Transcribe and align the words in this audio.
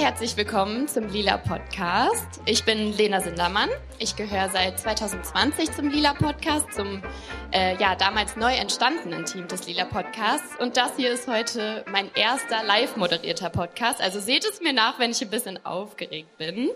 Herzlich 0.00 0.34
willkommen 0.38 0.88
zum 0.88 1.10
Lila 1.10 1.36
Podcast. 1.36 2.40
Ich 2.46 2.64
bin 2.64 2.96
Lena 2.96 3.20
Sindermann. 3.20 3.68
Ich 3.98 4.16
gehöre 4.16 4.48
seit 4.48 4.80
2020 4.80 5.72
zum 5.72 5.90
Lila 5.90 6.14
Podcast, 6.14 6.72
zum 6.72 7.02
äh, 7.52 7.76
ja 7.76 7.96
damals 7.96 8.34
neu 8.34 8.54
entstandenen 8.54 9.26
Team 9.26 9.46
des 9.46 9.66
Lila 9.66 9.84
Podcasts. 9.84 10.58
Und 10.58 10.78
das 10.78 10.96
hier 10.96 11.12
ist 11.12 11.28
heute 11.28 11.84
mein 11.92 12.10
erster 12.14 12.64
live 12.64 12.96
moderierter 12.96 13.50
Podcast. 13.50 14.00
Also 14.00 14.20
seht 14.20 14.46
es 14.46 14.62
mir 14.62 14.72
nach, 14.72 14.98
wenn 14.98 15.10
ich 15.10 15.20
ein 15.20 15.28
bisschen 15.28 15.62
aufgeregt 15.66 16.38
bin. 16.38 16.70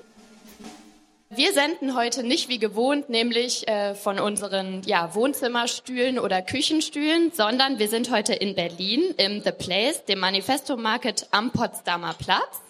Wir 1.30 1.55
senden 1.55 1.97
heute 1.97 2.25
nicht 2.25 2.50
wie 2.50 2.59
gewohnt, 2.59 3.09
nämlich 3.09 3.66
äh, 3.66 3.95
von 3.95 4.19
unseren 4.19 4.83
ja, 4.83 5.14
Wohnzimmerstühlen 5.14 6.19
oder 6.19 6.42
Küchenstühlen, 6.42 7.33
sondern 7.33 7.78
wir 7.78 7.88
sind 7.88 8.11
heute 8.11 8.34
in 8.34 8.55
Berlin 8.55 9.14
im 9.16 9.41
The 9.42 9.52
Place, 9.52 10.05
dem 10.05 10.19
Manifesto 10.19 10.77
Market 10.77 11.27
am 11.30 11.52
Potsdamer 11.52 12.12
Platz. 12.12 12.61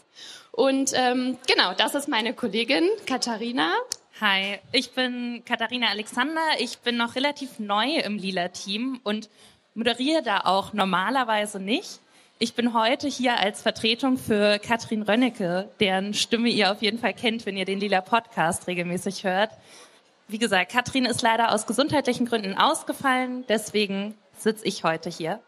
Und 0.55 0.93
ähm, 0.95 1.37
genau, 1.49 1.75
das 1.75 1.97
ist 1.97 2.09
meine 2.09 2.33
Kollegin 2.33 2.89
Katharina. 3.07 3.73
Hi, 4.21 4.61
ich 4.71 4.93
bin 4.93 5.43
Katharina 5.45 5.89
Alexander. 5.89 6.41
Ich 6.61 6.79
bin 6.79 6.97
noch 6.97 7.17
relativ 7.17 7.59
neu 7.59 7.97
im 7.97 8.19
Lila-Team 8.19 9.01
und 9.03 9.29
moderiere 9.75 10.23
da 10.23 10.43
auch 10.45 10.73
normalerweise 10.73 11.59
nicht. 11.59 11.99
Ich 12.39 12.55
bin 12.55 12.73
heute 12.73 13.09
hier 13.09 13.41
als 13.41 13.63
Vertretung 13.63 14.17
für 14.17 14.61
Katrin 14.61 15.03
Rönnecke, 15.03 15.69
deren 15.81 16.15
Stimme 16.15 16.49
ihr 16.49 16.71
auf 16.71 16.83
jeden 16.83 17.01
Fall 17.01 17.15
kennt, 17.15 17.47
wenn 17.47 17.57
ihr 17.57 17.65
den 17.65 17.81
Lila 17.81 18.01
Podcast 18.01 18.69
regelmäßig 18.69 19.25
hört. 19.25 19.51
Wie 20.29 20.39
gesagt, 20.39 20.71
Katrin 20.71 21.05
ist 21.05 21.23
leider 21.23 21.53
aus 21.53 21.67
gesundheitlichen 21.67 22.27
Gründen 22.27 22.57
ausgefallen, 22.57 23.45
deswegen 23.49 24.15
sitze 24.39 24.67
ich 24.67 24.85
heute 24.85 25.11
hier. 25.11 25.41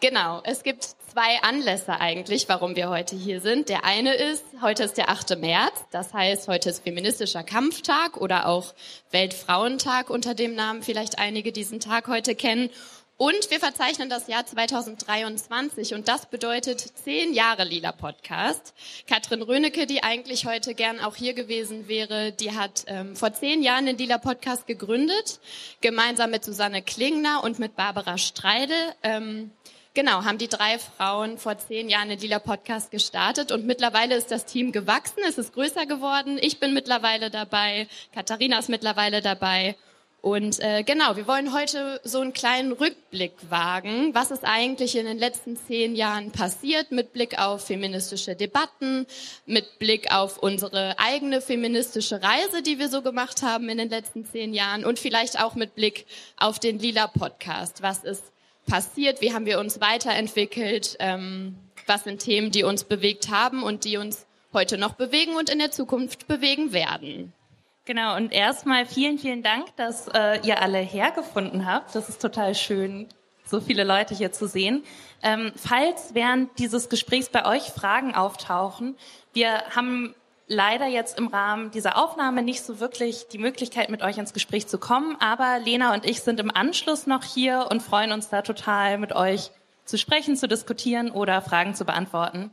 Genau, 0.00 0.40
es 0.44 0.62
gibt 0.62 0.82
zwei 1.12 1.42
Anlässe 1.42 2.00
eigentlich, 2.00 2.48
warum 2.48 2.74
wir 2.74 2.88
heute 2.88 3.16
hier 3.16 3.42
sind. 3.42 3.68
Der 3.68 3.84
eine 3.84 4.14
ist, 4.14 4.42
heute 4.62 4.84
ist 4.84 4.96
der 4.96 5.10
8. 5.10 5.38
März, 5.38 5.74
das 5.90 6.14
heißt, 6.14 6.48
heute 6.48 6.70
ist 6.70 6.84
feministischer 6.84 7.42
Kampftag 7.42 8.16
oder 8.16 8.46
auch 8.46 8.72
Weltfrauentag 9.10 10.08
unter 10.08 10.34
dem 10.34 10.54
Namen 10.54 10.82
vielleicht 10.82 11.18
einige 11.18 11.52
diesen 11.52 11.80
Tag 11.80 12.08
heute 12.08 12.34
kennen. 12.34 12.70
Und 13.18 13.50
wir 13.50 13.60
verzeichnen 13.60 14.08
das 14.08 14.26
Jahr 14.26 14.46
2023 14.46 15.92
und 15.92 16.08
das 16.08 16.24
bedeutet 16.24 16.80
zehn 16.80 17.34
Jahre 17.34 17.64
Lila 17.64 17.92
Podcast. 17.92 18.72
Katrin 19.06 19.42
Rönecke, 19.42 19.86
die 19.86 20.02
eigentlich 20.02 20.46
heute 20.46 20.74
gern 20.74 20.98
auch 20.98 21.16
hier 21.16 21.34
gewesen 21.34 21.88
wäre, 21.88 22.32
die 22.32 22.52
hat 22.52 22.84
ähm, 22.86 23.14
vor 23.16 23.34
zehn 23.34 23.62
Jahren 23.62 23.84
den 23.84 23.98
Lila 23.98 24.16
Podcast 24.16 24.66
gegründet, 24.66 25.40
gemeinsam 25.82 26.30
mit 26.30 26.42
Susanne 26.42 26.80
Klingner 26.80 27.44
und 27.44 27.58
mit 27.58 27.76
Barbara 27.76 28.16
Streide. 28.16 28.72
Ähm, 29.02 29.50
Genau, 29.92 30.24
haben 30.24 30.38
die 30.38 30.48
drei 30.48 30.78
Frauen 30.78 31.36
vor 31.36 31.58
zehn 31.58 31.88
Jahren 31.88 32.10
den 32.10 32.20
Lila 32.20 32.38
Podcast 32.38 32.92
gestartet 32.92 33.50
und 33.50 33.66
mittlerweile 33.66 34.14
ist 34.14 34.30
das 34.30 34.46
Team 34.46 34.70
gewachsen, 34.70 35.18
es 35.28 35.36
ist 35.36 35.52
größer 35.52 35.84
geworden. 35.84 36.38
Ich 36.40 36.60
bin 36.60 36.72
mittlerweile 36.74 37.28
dabei, 37.28 37.88
Katharina 38.14 38.60
ist 38.60 38.68
mittlerweile 38.68 39.20
dabei. 39.20 39.74
Und 40.20 40.60
äh, 40.60 40.84
genau, 40.84 41.16
wir 41.16 41.26
wollen 41.26 41.52
heute 41.52 42.00
so 42.04 42.20
einen 42.20 42.32
kleinen 42.32 42.70
Rückblick 42.70 43.32
wagen, 43.48 44.14
was 44.14 44.30
ist 44.30 44.44
eigentlich 44.44 44.94
in 44.94 45.06
den 45.06 45.18
letzten 45.18 45.56
zehn 45.56 45.96
Jahren 45.96 46.30
passiert 46.30 46.92
mit 46.92 47.12
Blick 47.12 47.40
auf 47.40 47.66
feministische 47.66 48.36
Debatten, 48.36 49.06
mit 49.46 49.80
Blick 49.80 50.12
auf 50.12 50.38
unsere 50.38 51.00
eigene 51.00 51.40
feministische 51.40 52.22
Reise, 52.22 52.62
die 52.62 52.78
wir 52.78 52.90
so 52.90 53.02
gemacht 53.02 53.42
haben 53.42 53.68
in 53.68 53.78
den 53.78 53.88
letzten 53.88 54.24
zehn 54.24 54.54
Jahren 54.54 54.84
und 54.84 55.00
vielleicht 55.00 55.42
auch 55.42 55.56
mit 55.56 55.74
Blick 55.74 56.06
auf 56.36 56.60
den 56.60 56.78
Lila 56.78 57.08
Podcast. 57.08 57.82
Was 57.82 58.04
ist 58.04 58.22
passiert, 58.70 59.20
wie 59.20 59.34
haben 59.34 59.46
wir 59.46 59.58
uns 59.58 59.80
weiterentwickelt, 59.80 60.96
ähm, 61.00 61.56
was 61.86 62.04
sind 62.04 62.20
Themen, 62.20 62.50
die 62.50 62.62
uns 62.62 62.84
bewegt 62.84 63.30
haben 63.30 63.62
und 63.62 63.84
die 63.84 63.96
uns 63.96 64.26
heute 64.52 64.78
noch 64.78 64.94
bewegen 64.94 65.34
und 65.36 65.50
in 65.50 65.58
der 65.58 65.70
Zukunft 65.70 66.28
bewegen 66.28 66.72
werden. 66.72 67.32
Genau, 67.84 68.16
und 68.16 68.32
erstmal 68.32 68.86
vielen, 68.86 69.18
vielen 69.18 69.42
Dank, 69.42 69.74
dass 69.76 70.06
äh, 70.08 70.40
ihr 70.46 70.62
alle 70.62 70.78
hergefunden 70.78 71.66
habt. 71.66 71.94
Das 71.94 72.08
ist 72.08 72.22
total 72.22 72.54
schön, 72.54 73.08
so 73.44 73.60
viele 73.60 73.82
Leute 73.82 74.14
hier 74.14 74.30
zu 74.30 74.46
sehen. 74.46 74.84
Ähm, 75.22 75.52
falls 75.56 76.14
während 76.14 76.56
dieses 76.58 76.88
Gesprächs 76.88 77.28
bei 77.28 77.44
euch 77.46 77.64
Fragen 77.70 78.14
auftauchen, 78.14 78.96
wir 79.32 79.64
haben 79.74 80.14
leider 80.50 80.86
jetzt 80.86 81.16
im 81.16 81.28
Rahmen 81.28 81.70
dieser 81.70 81.96
Aufnahme 81.96 82.42
nicht 82.42 82.62
so 82.62 82.80
wirklich 82.80 83.28
die 83.28 83.38
Möglichkeit, 83.38 83.88
mit 83.88 84.02
euch 84.02 84.18
ins 84.18 84.32
Gespräch 84.32 84.66
zu 84.66 84.78
kommen. 84.78 85.16
Aber 85.20 85.60
Lena 85.60 85.94
und 85.94 86.04
ich 86.04 86.20
sind 86.20 86.40
im 86.40 86.54
Anschluss 86.54 87.06
noch 87.06 87.22
hier 87.22 87.68
und 87.70 87.82
freuen 87.82 88.12
uns 88.12 88.28
da 88.28 88.42
total, 88.42 88.98
mit 88.98 89.14
euch 89.14 89.50
zu 89.84 89.96
sprechen, 89.96 90.36
zu 90.36 90.48
diskutieren 90.48 91.10
oder 91.10 91.40
Fragen 91.40 91.74
zu 91.74 91.84
beantworten. 91.84 92.50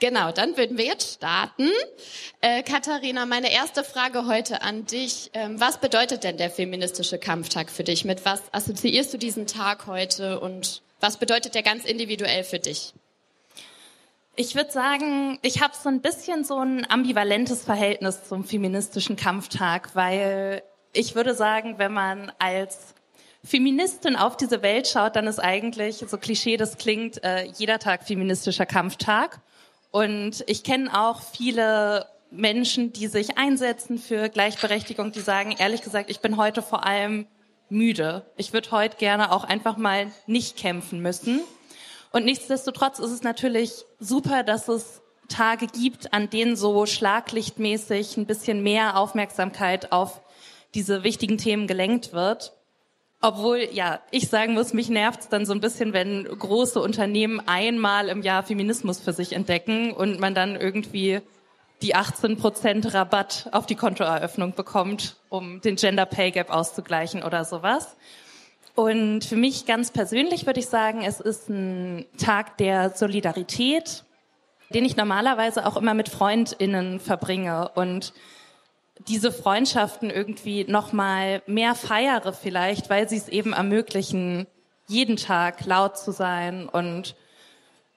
Genau, 0.00 0.32
dann 0.32 0.56
würden 0.56 0.78
wir 0.78 0.86
jetzt 0.86 1.16
starten. 1.16 1.68
Äh, 2.40 2.62
Katharina, 2.62 3.26
meine 3.26 3.52
erste 3.52 3.84
Frage 3.84 4.26
heute 4.26 4.62
an 4.62 4.86
dich. 4.86 5.30
Ähm, 5.34 5.60
was 5.60 5.78
bedeutet 5.78 6.24
denn 6.24 6.38
der 6.38 6.50
feministische 6.50 7.18
Kampftag 7.18 7.68
für 7.68 7.84
dich? 7.84 8.06
Mit 8.06 8.24
was 8.24 8.42
assoziierst 8.52 9.12
du 9.12 9.18
diesen 9.18 9.46
Tag 9.46 9.86
heute 9.86 10.40
und 10.40 10.80
was 11.00 11.18
bedeutet 11.18 11.54
der 11.54 11.62
ganz 11.62 11.84
individuell 11.84 12.44
für 12.44 12.58
dich? 12.58 12.94
Ich 14.36 14.54
würde 14.54 14.70
sagen, 14.70 15.38
ich 15.42 15.60
habe 15.60 15.74
so 15.80 15.88
ein 15.88 16.00
bisschen 16.00 16.44
so 16.44 16.58
ein 16.58 16.88
ambivalentes 16.90 17.62
Verhältnis 17.64 18.24
zum 18.28 18.44
feministischen 18.44 19.16
Kampftag, 19.16 19.94
weil 19.94 20.62
ich 20.92 21.14
würde 21.14 21.34
sagen, 21.34 21.78
wenn 21.78 21.92
man 21.92 22.32
als 22.38 22.94
Feministin 23.44 24.16
auf 24.16 24.36
diese 24.36 24.62
Welt 24.62 24.86
schaut, 24.86 25.16
dann 25.16 25.26
ist 25.26 25.40
eigentlich, 25.40 26.04
so 26.06 26.16
Klischee 26.16 26.56
das 26.56 26.78
klingt, 26.78 27.22
äh, 27.24 27.44
jeder 27.56 27.78
Tag 27.78 28.04
feministischer 28.04 28.66
Kampftag. 28.66 29.40
Und 29.90 30.44
ich 30.46 30.62
kenne 30.62 30.98
auch 30.98 31.20
viele 31.22 32.06
Menschen, 32.30 32.92
die 32.92 33.08
sich 33.08 33.36
einsetzen 33.36 33.98
für 33.98 34.28
Gleichberechtigung, 34.28 35.10
die 35.12 35.20
sagen, 35.20 35.54
ehrlich 35.58 35.82
gesagt, 35.82 36.10
ich 36.10 36.20
bin 36.20 36.36
heute 36.36 36.62
vor 36.62 36.86
allem 36.86 37.26
müde. 37.68 38.24
Ich 38.36 38.52
würde 38.52 38.70
heute 38.70 38.96
gerne 38.96 39.32
auch 39.32 39.44
einfach 39.44 39.76
mal 39.76 40.12
nicht 40.26 40.56
kämpfen 40.56 41.00
müssen. 41.00 41.40
Und 42.12 42.24
nichtsdestotrotz 42.24 42.98
ist 42.98 43.10
es 43.10 43.22
natürlich 43.22 43.84
super, 43.98 44.42
dass 44.42 44.68
es 44.68 45.00
Tage 45.28 45.66
gibt, 45.66 46.12
an 46.12 46.28
denen 46.28 46.56
so 46.56 46.86
schlaglichtmäßig 46.86 48.16
ein 48.16 48.26
bisschen 48.26 48.62
mehr 48.62 48.98
Aufmerksamkeit 48.98 49.92
auf 49.92 50.20
diese 50.74 51.04
wichtigen 51.04 51.38
Themen 51.38 51.66
gelenkt 51.66 52.12
wird. 52.12 52.52
Obwohl, 53.22 53.68
ja, 53.72 54.00
ich 54.10 54.28
sagen 54.28 54.54
muss, 54.54 54.72
mich 54.72 54.88
nervt's 54.88 55.28
dann 55.28 55.44
so 55.44 55.52
ein 55.52 55.60
bisschen, 55.60 55.92
wenn 55.92 56.24
große 56.24 56.80
Unternehmen 56.80 57.40
einmal 57.46 58.08
im 58.08 58.22
Jahr 58.22 58.42
Feminismus 58.42 58.98
für 58.98 59.12
sich 59.12 59.34
entdecken 59.34 59.92
und 59.92 60.18
man 60.20 60.34
dann 60.34 60.56
irgendwie 60.56 61.20
die 61.82 61.94
18 61.94 62.36
Prozent 62.36 62.92
Rabatt 62.92 63.48
auf 63.52 63.66
die 63.66 63.74
Kontoeröffnung 63.74 64.54
bekommt, 64.54 65.16
um 65.28 65.60
den 65.60 65.76
Gender 65.76 66.06
Pay 66.06 66.30
Gap 66.30 66.50
auszugleichen 66.50 67.22
oder 67.22 67.44
sowas. 67.44 67.96
Und 68.74 69.24
für 69.24 69.36
mich 69.36 69.66
ganz 69.66 69.90
persönlich 69.90 70.46
würde 70.46 70.60
ich 70.60 70.66
sagen, 70.66 71.02
es 71.02 71.20
ist 71.20 71.48
ein 71.48 72.06
Tag 72.18 72.56
der 72.58 72.90
Solidarität, 72.90 74.04
den 74.72 74.84
ich 74.84 74.96
normalerweise 74.96 75.66
auch 75.66 75.76
immer 75.76 75.94
mit 75.94 76.08
Freundinnen 76.08 77.00
verbringe 77.00 77.70
und 77.74 78.12
diese 79.08 79.32
Freundschaften 79.32 80.10
irgendwie 80.10 80.64
noch 80.64 80.92
mal 80.92 81.42
mehr 81.46 81.74
feiere 81.74 82.32
vielleicht, 82.32 82.90
weil 82.90 83.08
sie 83.08 83.16
es 83.16 83.28
eben 83.28 83.52
ermöglichen, 83.52 84.46
jeden 84.86 85.16
Tag 85.16 85.64
laut 85.64 85.98
zu 85.98 86.12
sein 86.12 86.68
und 86.68 87.16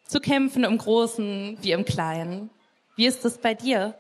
zu 0.07 0.19
kämpfen 0.19 0.63
im 0.63 0.77
Großen 0.77 1.57
wie 1.61 1.71
im 1.71 1.85
Kleinen. 1.85 2.49
Wie 2.95 3.05
ist 3.05 3.25
es 3.25 3.37
bei 3.37 3.53
dir? 3.53 3.95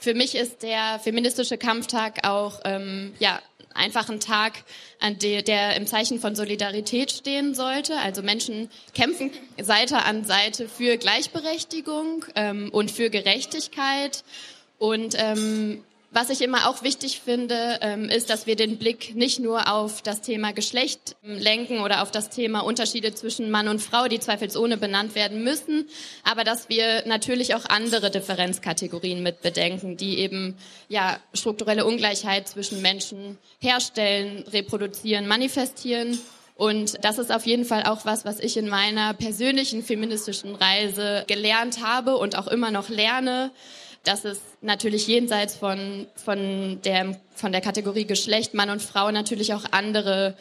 Für 0.00 0.14
mich 0.14 0.36
ist 0.36 0.62
der 0.62 1.00
feministische 1.00 1.58
Kampftag 1.58 2.26
auch 2.26 2.60
ähm, 2.64 3.14
ja 3.18 3.40
einfach 3.78 4.08
ein 4.10 4.20
Tag, 4.20 4.64
an 5.00 5.18
der, 5.18 5.42
der 5.42 5.76
im 5.76 5.86
Zeichen 5.86 6.20
von 6.20 6.34
Solidarität 6.34 7.12
stehen 7.12 7.54
sollte. 7.54 7.96
Also 7.98 8.22
Menschen 8.22 8.68
kämpfen 8.94 9.30
Seite 9.60 10.04
an 10.04 10.24
Seite 10.24 10.68
für 10.68 10.96
Gleichberechtigung 10.96 12.24
ähm, 12.34 12.70
und 12.72 12.90
für 12.90 13.10
Gerechtigkeit. 13.10 14.24
Und 14.78 15.14
ähm, 15.18 15.84
Was 16.10 16.30
ich 16.30 16.40
immer 16.40 16.70
auch 16.70 16.82
wichtig 16.82 17.20
finde, 17.20 17.80
ähm, 17.82 18.08
ist, 18.08 18.30
dass 18.30 18.46
wir 18.46 18.56
den 18.56 18.78
Blick 18.78 19.14
nicht 19.14 19.40
nur 19.40 19.70
auf 19.70 20.00
das 20.00 20.22
Thema 20.22 20.52
Geschlecht 20.52 21.16
ähm, 21.22 21.36
lenken 21.36 21.80
oder 21.80 22.00
auf 22.02 22.10
das 22.10 22.30
Thema 22.30 22.60
Unterschiede 22.60 23.12
zwischen 23.12 23.50
Mann 23.50 23.68
und 23.68 23.82
Frau, 23.82 24.08
die 24.08 24.18
zweifelsohne 24.18 24.78
benannt 24.78 25.14
werden 25.14 25.44
müssen, 25.44 25.86
aber 26.24 26.44
dass 26.44 26.70
wir 26.70 27.06
natürlich 27.06 27.54
auch 27.54 27.66
andere 27.66 28.10
Differenzkategorien 28.10 29.22
mit 29.22 29.42
bedenken, 29.42 29.98
die 29.98 30.18
eben 30.20 30.56
ja 30.88 31.20
strukturelle 31.34 31.84
Ungleichheit 31.84 32.48
zwischen 32.48 32.80
Menschen 32.80 33.36
herstellen, 33.60 34.44
reproduzieren, 34.50 35.26
manifestieren. 35.26 36.18
Und 36.54 37.04
das 37.04 37.18
ist 37.18 37.30
auf 37.30 37.44
jeden 37.44 37.66
Fall 37.66 37.82
auch 37.82 38.06
was, 38.06 38.24
was 38.24 38.40
ich 38.40 38.56
in 38.56 38.68
meiner 38.68 39.12
persönlichen 39.12 39.84
feministischen 39.84 40.54
Reise 40.54 41.24
gelernt 41.28 41.84
habe 41.84 42.16
und 42.16 42.36
auch 42.38 42.48
immer 42.48 42.70
noch 42.70 42.88
lerne 42.88 43.52
dass 44.08 44.24
es 44.24 44.40
natürlich 44.62 45.06
jenseits 45.06 45.54
von, 45.54 46.06
von, 46.16 46.80
der, 46.82 47.14
von 47.34 47.52
der 47.52 47.60
Kategorie 47.60 48.06
Geschlecht, 48.06 48.54
Mann 48.54 48.70
und 48.70 48.80
Frau 48.80 49.10
natürlich 49.10 49.52
auch 49.52 49.64
andere 49.70 50.34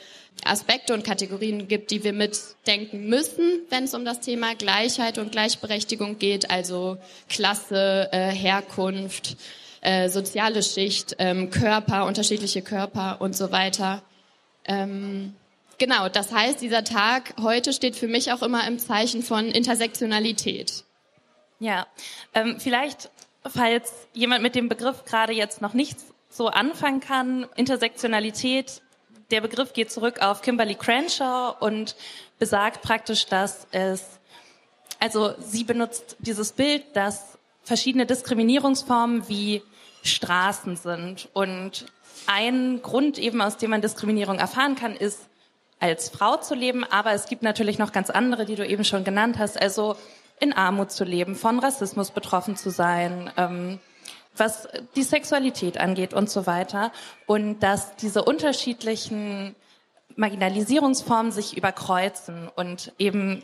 Aspekte 0.46 0.94
und 0.94 1.04
Kategorien 1.04 1.68
gibt, 1.68 1.92
die 1.92 2.02
wir 2.06 2.14
mitdenken 2.14 3.10
müssen, 3.10 3.60
wenn 3.70 3.84
es 3.84 3.94
um 3.94 4.06
das 4.06 4.22
Thema 4.22 4.56
Gleichheit 4.56 5.18
und 5.18 5.34
Gleichberechtigung 5.34 6.18
geht, 6.18 6.50
also 6.50 6.98
Klasse, 7.28 8.08
äh, 8.14 8.30
Herkunft, 8.30 9.36
äh, 9.82 10.08
soziale 10.08 10.64
Schicht, 10.64 11.18
ähm, 11.20 11.50
Körper, 11.50 12.06
unterschiedliche 12.06 12.62
Körper 12.62 13.20
und 13.20 13.36
so 13.36 13.52
weiter. 13.52 14.02
Ähm, 14.64 15.36
genau, 15.78 16.08
das 16.08 16.32
heißt, 16.32 16.62
dieser 16.62 16.86
Tag 16.86 17.34
heute 17.42 17.74
steht 17.74 17.98
für 17.98 18.08
mich 18.08 18.32
auch 18.32 18.44
immer 18.44 18.66
im 18.66 18.80
Zeichen 18.80 19.24
von 19.24 19.48
Intersektionalität. 19.48 20.86
Ja, 21.60 21.88
ähm, 22.34 22.60
vielleicht 22.60 23.10
falls 23.50 23.92
jemand 24.14 24.44
mit 24.44 24.56
dem 24.56 24.70
Begriff 24.70 25.06
gerade 25.06 25.34
jetzt 25.34 25.62
noch 25.62 25.74
nichts 25.74 26.06
so 26.30 26.48
anfangen 26.48 27.00
kann, 27.00 27.48
Intersektionalität, 27.56 28.82
der 29.32 29.42
Begriff 29.42 29.74
geht 29.74 29.92
zurück 29.92 30.22
auf 30.22 30.42
Kimberly 30.42 30.76
Crenshaw 30.76 31.56
und 31.60 31.96
besagt 32.40 32.82
praktisch, 32.82 33.26
dass 33.26 33.68
es, 33.72 34.20
also 35.00 35.34
sie 35.40 35.64
benutzt 35.64 36.16
dieses 36.20 36.54
Bild, 36.54 36.84
dass 36.96 37.38
verschiedene 37.64 38.06
Diskriminierungsformen 38.06 39.28
wie 39.28 39.62
Straßen 40.04 40.78
sind. 40.78 41.28
Und 41.34 41.88
ein 42.26 42.82
Grund 42.82 43.18
eben, 43.18 43.42
aus 43.42 43.58
dem 43.58 43.72
man 43.72 43.82
Diskriminierung 43.82 44.40
erfahren 44.40 44.76
kann, 44.76 44.96
ist, 44.96 45.28
als 45.80 46.10
Frau 46.10 46.38
zu 46.38 46.56
leben. 46.56 46.84
Aber 46.86 47.12
es 47.12 47.28
gibt 47.28 47.44
natürlich 47.44 47.78
noch 47.78 47.92
ganz 47.92 48.10
andere, 48.10 48.46
die 48.46 48.56
du 48.56 48.66
eben 48.66 48.84
schon 48.84 49.04
genannt 49.04 49.38
hast. 49.38 49.62
Also 49.62 49.96
in 50.40 50.54
Armut 50.54 50.92
zu 50.92 51.04
leben, 51.04 51.36
von 51.36 51.60
Rassismus 51.60 52.12
betroffen 52.12 52.56
zu 52.56 52.70
sein, 52.70 53.32
ähm, 53.38 53.80
was 54.36 54.68
die 54.96 55.04
Sexualität 55.04 55.80
angeht 55.80 56.14
und 56.14 56.30
so 56.30 56.46
weiter. 56.46 56.92
Und 57.26 57.60
dass 57.60 57.96
diese 57.96 58.24
unterschiedlichen 58.24 59.56
Marginalisierungsformen 60.16 61.32
sich 61.32 61.58
überkreuzen 61.58 62.50
und 62.56 62.94
eben 62.98 63.44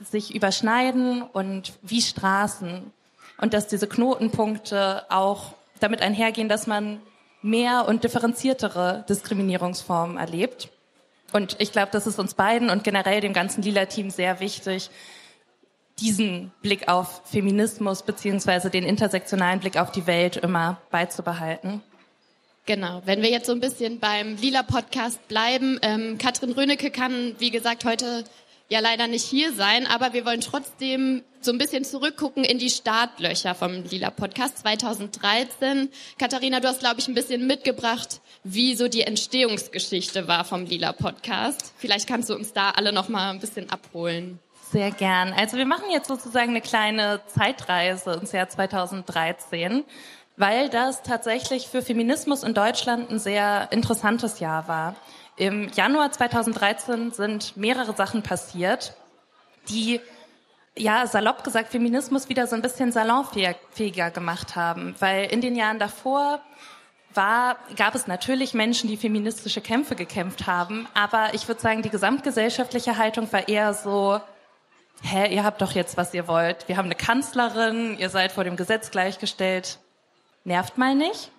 sich 0.00 0.34
überschneiden 0.34 1.22
und 1.22 1.74
wie 1.82 2.02
Straßen. 2.02 2.92
Und 3.38 3.54
dass 3.54 3.68
diese 3.68 3.86
Knotenpunkte 3.86 5.04
auch 5.10 5.54
damit 5.80 6.00
einhergehen, 6.00 6.48
dass 6.48 6.66
man 6.66 7.00
mehr 7.40 7.86
und 7.88 8.04
differenziertere 8.04 9.04
Diskriminierungsformen 9.08 10.16
erlebt. 10.16 10.68
Und 11.32 11.56
ich 11.58 11.72
glaube, 11.72 11.90
das 11.90 12.06
ist 12.06 12.18
uns 12.18 12.34
beiden 12.34 12.70
und 12.70 12.84
generell 12.84 13.20
dem 13.20 13.32
ganzen 13.32 13.62
Lila-Team 13.62 14.10
sehr 14.10 14.38
wichtig, 14.38 14.90
diesen 15.98 16.52
Blick 16.62 16.88
auf 16.88 17.22
Feminismus 17.24 18.02
beziehungsweise 18.02 18.70
den 18.70 18.84
intersektionalen 18.84 19.60
Blick 19.60 19.76
auf 19.76 19.92
die 19.92 20.06
Welt 20.06 20.36
immer 20.36 20.80
beizubehalten. 20.90 21.82
Genau, 22.64 23.02
wenn 23.04 23.22
wir 23.22 23.30
jetzt 23.30 23.46
so 23.46 23.52
ein 23.52 23.60
bisschen 23.60 23.98
beim 23.98 24.36
Lila-Podcast 24.36 25.26
bleiben. 25.26 25.78
Ähm, 25.82 26.16
Katrin 26.18 26.52
Rönecke 26.52 26.90
kann, 26.90 27.34
wie 27.38 27.50
gesagt, 27.50 27.84
heute 27.84 28.24
ja 28.68 28.80
leider 28.80 29.06
nicht 29.08 29.24
hier 29.24 29.52
sein, 29.52 29.86
aber 29.86 30.12
wir 30.12 30.24
wollen 30.24 30.40
trotzdem 30.40 31.22
so 31.40 31.50
ein 31.52 31.58
bisschen 31.58 31.84
zurückgucken 31.84 32.44
in 32.44 32.58
die 32.58 32.70
Startlöcher 32.70 33.54
vom 33.54 33.82
Lila 33.82 34.10
Podcast 34.10 34.58
2013. 34.58 35.90
Katharina, 36.18 36.60
du 36.60 36.68
hast, 36.68 36.80
glaube 36.80 37.00
ich, 37.00 37.08
ein 37.08 37.14
bisschen 37.14 37.46
mitgebracht, 37.46 38.20
wie 38.44 38.76
so 38.76 38.88
die 38.88 39.02
Entstehungsgeschichte 39.02 40.28
war 40.28 40.44
vom 40.44 40.64
Lila 40.64 40.92
Podcast. 40.92 41.72
Vielleicht 41.76 42.08
kannst 42.08 42.30
du 42.30 42.34
uns 42.34 42.52
da 42.52 42.70
alle 42.70 42.92
noch 42.92 43.08
mal 43.08 43.30
ein 43.30 43.40
bisschen 43.40 43.68
abholen. 43.70 44.38
Sehr 44.72 44.90
gern. 44.90 45.34
Also 45.34 45.58
wir 45.58 45.66
machen 45.66 45.90
jetzt 45.92 46.08
sozusagen 46.08 46.48
eine 46.48 46.62
kleine 46.62 47.20
Zeitreise 47.26 48.12
ins 48.14 48.32
Jahr 48.32 48.48
2013, 48.48 49.84
weil 50.38 50.70
das 50.70 51.02
tatsächlich 51.02 51.68
für 51.68 51.82
Feminismus 51.82 52.42
in 52.42 52.54
Deutschland 52.54 53.10
ein 53.10 53.18
sehr 53.18 53.68
interessantes 53.70 54.40
Jahr 54.40 54.68
war. 54.68 54.96
Im 55.36 55.68
Januar 55.74 56.10
2013 56.10 57.12
sind 57.12 57.54
mehrere 57.54 57.92
Sachen 57.94 58.22
passiert, 58.22 58.96
die 59.68 60.00
ja, 60.74 61.06
salopp 61.06 61.44
gesagt, 61.44 61.70
Feminismus 61.70 62.30
wieder 62.30 62.46
so 62.46 62.56
ein 62.56 62.62
bisschen 62.62 62.92
salonfähiger 62.92 64.10
gemacht 64.10 64.56
haben. 64.56 64.94
Weil 65.00 65.26
in 65.26 65.42
den 65.42 65.54
Jahren 65.54 65.80
davor 65.80 66.40
war, 67.12 67.58
gab 67.76 67.94
es 67.94 68.06
natürlich 68.06 68.54
Menschen, 68.54 68.88
die 68.88 68.96
feministische 68.96 69.60
Kämpfe 69.60 69.96
gekämpft 69.96 70.46
haben. 70.46 70.88
Aber 70.94 71.34
ich 71.34 71.46
würde 71.46 71.60
sagen, 71.60 71.82
die 71.82 71.90
gesamtgesellschaftliche 71.90 72.96
Haltung 72.96 73.30
war 73.30 73.46
eher 73.48 73.74
so, 73.74 74.18
hä, 75.02 75.32
ihr 75.34 75.44
habt 75.44 75.62
doch 75.62 75.72
jetzt, 75.72 75.96
was 75.96 76.12
ihr 76.14 76.28
wollt. 76.28 76.68
Wir 76.68 76.76
haben 76.76 76.86
eine 76.86 76.94
Kanzlerin, 76.94 77.98
ihr 77.98 78.10
seid 78.10 78.32
vor 78.32 78.44
dem 78.44 78.56
Gesetz 78.56 78.90
gleichgestellt. 78.90 79.78
Nervt 80.44 80.78
mal 80.78 80.94
nicht. 80.94 81.30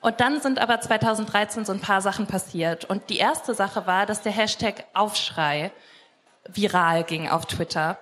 Und 0.00 0.20
dann 0.20 0.40
sind 0.40 0.58
aber 0.58 0.80
2013 0.80 1.64
so 1.64 1.72
ein 1.72 1.80
paar 1.80 2.02
Sachen 2.02 2.26
passiert. 2.26 2.84
Und 2.84 3.08
die 3.08 3.16
erste 3.16 3.54
Sache 3.54 3.86
war, 3.86 4.04
dass 4.04 4.20
der 4.20 4.32
Hashtag 4.32 4.84
Aufschrei 4.92 5.72
viral 6.46 7.04
ging 7.04 7.28
auf 7.28 7.46
Twitter. 7.46 7.98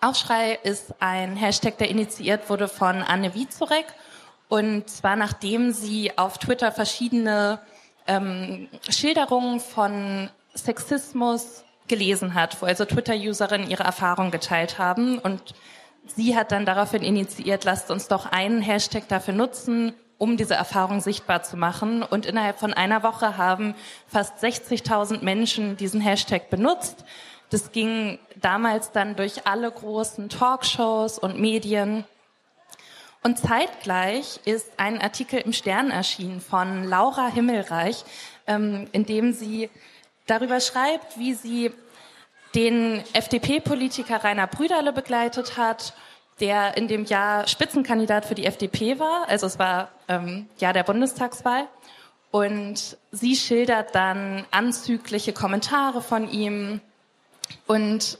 Aufschrei 0.00 0.58
ist 0.62 0.94
ein 1.00 1.36
Hashtag, 1.36 1.78
der 1.78 1.90
initiiert 1.90 2.50
wurde 2.50 2.66
von 2.66 3.02
Anne 3.02 3.34
Wiezorek. 3.34 3.86
Und 4.48 4.88
zwar 4.88 5.16
nachdem 5.16 5.72
sie 5.72 6.16
auf 6.16 6.38
Twitter 6.38 6.72
verschiedene 6.72 7.60
ähm, 8.06 8.68
Schilderungen 8.88 9.60
von 9.60 10.30
Sexismus, 10.54 11.64
gelesen 11.88 12.34
hat, 12.34 12.60
wo 12.60 12.66
also 12.66 12.84
Twitter-Userinnen 12.84 13.70
ihre 13.70 13.84
Erfahrung 13.84 14.30
geteilt 14.30 14.78
haben. 14.78 15.18
Und 15.18 15.54
sie 16.06 16.36
hat 16.36 16.52
dann 16.52 16.66
daraufhin 16.66 17.02
initiiert, 17.02 17.64
lasst 17.64 17.90
uns 17.90 18.08
doch 18.08 18.26
einen 18.26 18.62
Hashtag 18.62 19.08
dafür 19.08 19.34
nutzen, 19.34 19.94
um 20.18 20.36
diese 20.36 20.54
Erfahrung 20.54 21.00
sichtbar 21.00 21.42
zu 21.42 21.56
machen. 21.56 22.02
Und 22.02 22.26
innerhalb 22.26 22.58
von 22.58 22.74
einer 22.74 23.02
Woche 23.02 23.36
haben 23.36 23.74
fast 24.06 24.42
60.000 24.42 25.22
Menschen 25.22 25.76
diesen 25.76 26.00
Hashtag 26.00 26.50
benutzt. 26.50 27.04
Das 27.50 27.72
ging 27.72 28.18
damals 28.36 28.92
dann 28.92 29.16
durch 29.16 29.46
alle 29.46 29.70
großen 29.70 30.28
Talkshows 30.28 31.18
und 31.18 31.40
Medien. 31.40 32.04
Und 33.22 33.38
zeitgleich 33.38 34.40
ist 34.44 34.70
ein 34.76 35.00
Artikel 35.00 35.40
im 35.40 35.52
Stern 35.52 35.90
erschienen 35.90 36.40
von 36.40 36.84
Laura 36.84 37.28
Himmelreich, 37.28 38.04
ähm, 38.46 38.86
in 38.92 39.06
dem 39.06 39.32
sie 39.32 39.70
darüber 40.28 40.60
schreibt, 40.60 41.18
wie 41.18 41.34
sie 41.34 41.72
den 42.54 43.02
FDP-Politiker 43.12 44.22
Rainer 44.22 44.46
Brüderle 44.46 44.92
begleitet 44.92 45.56
hat, 45.56 45.94
der 46.40 46.76
in 46.76 46.88
dem 46.88 47.04
Jahr 47.04 47.46
Spitzenkandidat 47.46 48.24
für 48.24 48.34
die 48.34 48.46
FDP 48.46 48.98
war. 48.98 49.28
Also 49.28 49.46
es 49.46 49.58
war 49.58 49.90
ähm, 50.06 50.48
Jahr 50.58 50.72
der 50.72 50.84
Bundestagswahl. 50.84 51.66
Und 52.30 52.96
sie 53.10 53.36
schildert 53.36 53.94
dann 53.94 54.44
anzügliche 54.50 55.32
Kommentare 55.32 56.02
von 56.02 56.30
ihm. 56.30 56.80
Und 57.66 58.18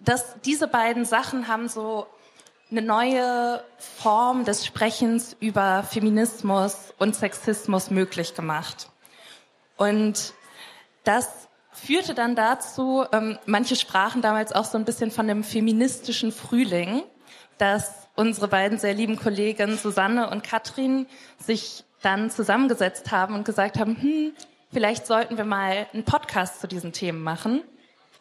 das, 0.00 0.36
diese 0.44 0.68
beiden 0.68 1.04
Sachen 1.04 1.48
haben 1.48 1.68
so 1.68 2.06
eine 2.70 2.82
neue 2.82 3.64
Form 3.78 4.44
des 4.44 4.64
Sprechens 4.64 5.36
über 5.40 5.82
Feminismus 5.82 6.94
und 6.98 7.16
Sexismus 7.16 7.90
möglich 7.90 8.34
gemacht. 8.34 8.88
Und 9.76 10.34
das 11.04 11.47
führte 11.72 12.14
dann 12.14 12.34
dazu, 12.34 13.04
ähm, 13.12 13.38
manche 13.46 13.76
sprachen 13.76 14.22
damals 14.22 14.52
auch 14.52 14.64
so 14.64 14.78
ein 14.78 14.84
bisschen 14.84 15.10
von 15.10 15.28
dem 15.28 15.44
feministischen 15.44 16.32
Frühling, 16.32 17.02
dass 17.58 18.08
unsere 18.14 18.48
beiden 18.48 18.78
sehr 18.78 18.94
lieben 18.94 19.16
Kolleginnen 19.16 19.78
Susanne 19.78 20.30
und 20.30 20.42
Katrin 20.42 21.06
sich 21.38 21.84
dann 22.02 22.30
zusammengesetzt 22.30 23.10
haben 23.10 23.34
und 23.34 23.44
gesagt 23.44 23.78
haben, 23.78 24.00
hm, 24.00 24.32
vielleicht 24.72 25.06
sollten 25.06 25.36
wir 25.36 25.44
mal 25.44 25.86
einen 25.92 26.04
Podcast 26.04 26.60
zu 26.60 26.68
diesen 26.68 26.92
Themen 26.92 27.22
machen. 27.22 27.62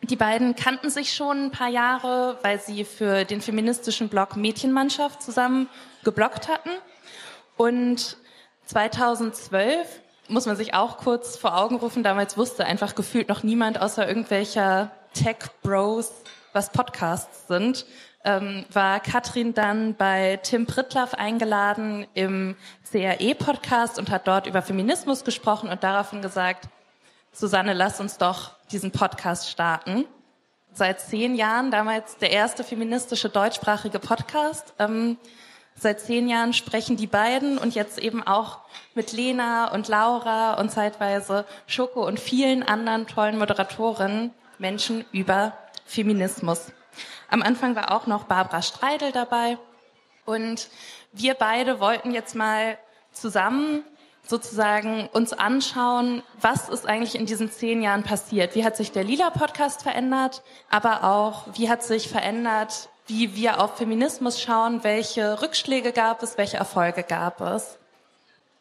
Die 0.03 0.15
beiden 0.15 0.55
kannten 0.55 0.89
sich 0.89 1.13
schon 1.13 1.45
ein 1.45 1.51
paar 1.51 1.69
Jahre, 1.69 2.37
weil 2.43 2.59
sie 2.59 2.85
für 2.85 3.25
den 3.25 3.41
feministischen 3.41 4.09
Blog 4.09 4.35
Mädchenmannschaft 4.35 5.23
zusammen 5.23 5.67
geblockt 6.03 6.47
hatten. 6.47 6.69
Und 7.55 8.17
2012 8.65 9.87
muss 10.29 10.45
man 10.45 10.55
sich 10.55 10.73
auch 10.73 10.97
kurz 10.97 11.37
vor 11.37 11.57
Augen 11.57 11.77
rufen. 11.77 12.03
Damals 12.03 12.37
wusste 12.37 12.65
einfach 12.65 12.95
gefühlt 12.95 13.29
noch 13.29 13.43
niemand 13.43 13.81
außer 13.81 14.07
irgendwelcher 14.07 14.91
Tech-Bros, 15.13 16.11
was 16.53 16.71
Podcasts 16.71 17.47
sind. 17.47 17.85
ähm, 18.27 18.65
war 18.73 18.99
Katrin 18.99 19.53
dann 19.53 19.95
bei 19.95 20.37
Tim 20.43 20.65
Prittlaff 20.65 21.13
eingeladen 21.13 22.05
im 22.13 22.57
CRE-Podcast 22.91 23.97
und 23.99 24.09
hat 24.09 24.27
dort 24.27 24.47
über 24.47 24.61
Feminismus 24.61 25.23
gesprochen 25.23 25.69
und 25.69 25.83
daraufhin 25.83 26.21
gesagt, 26.21 26.67
Susanne, 27.31 27.73
lass 27.73 28.01
uns 28.01 28.17
doch 28.17 28.51
diesen 28.71 28.91
Podcast 28.91 29.49
starten. 29.49 30.05
Seit 30.73 30.99
zehn 30.99 31.35
Jahren, 31.35 31.71
damals 31.71 32.17
der 32.17 32.31
erste 32.31 32.63
feministische 32.63 33.29
deutschsprachige 33.29 33.99
Podcast. 33.99 34.73
Ähm, 34.77 35.17
seit 35.77 36.01
zehn 36.01 36.27
Jahren 36.27 36.53
sprechen 36.53 36.97
die 36.97 37.07
beiden 37.07 37.57
und 37.57 37.75
jetzt 37.75 37.99
eben 37.99 38.25
auch 38.25 38.59
mit 38.95 39.13
Lena 39.13 39.71
und 39.71 39.87
Laura 39.87 40.55
und 40.55 40.71
zeitweise 40.71 41.45
Schoko 41.67 42.05
und 42.05 42.19
vielen 42.19 42.63
anderen 42.63 43.07
tollen 43.07 43.37
Moderatorinnen 43.37 44.33
Menschen 44.57 45.05
über 45.11 45.53
Feminismus. 45.85 46.71
Am 47.29 47.41
Anfang 47.41 47.75
war 47.75 47.91
auch 47.91 48.07
noch 48.07 48.23
Barbara 48.23 48.61
Streidel 48.61 49.11
dabei 49.11 49.57
und 50.25 50.69
wir 51.11 51.35
beide 51.35 51.79
wollten 51.79 52.11
jetzt 52.11 52.35
mal 52.35 52.77
zusammen 53.11 53.83
sozusagen 54.23 55.07
uns 55.13 55.31
anschauen, 55.31 56.21
was 56.41 56.69
ist 56.69 56.85
eigentlich 56.85 57.15
in 57.15 57.25
diesen 57.25 57.49
zehn 57.49 57.81
Jahren 57.81 58.03
passiert. 58.03 58.55
Wie 58.55 58.65
hat 58.65 58.75
sich 58.75 58.91
der 58.91 59.03
Lila-Podcast 59.03 59.83
verändert, 59.83 60.43
aber 60.69 61.03
auch, 61.05 61.45
wie 61.53 61.69
hat 61.69 61.83
sich 61.83 62.09
verändert, 62.09 62.89
wie 63.07 63.35
wir 63.35 63.61
auf 63.61 63.77
Feminismus 63.77 64.41
schauen, 64.41 64.83
welche 64.83 65.41
Rückschläge 65.41 65.91
gab 65.91 66.21
es, 66.23 66.37
welche 66.37 66.57
Erfolge 66.57 67.03
gab 67.03 67.41
es. 67.41 67.77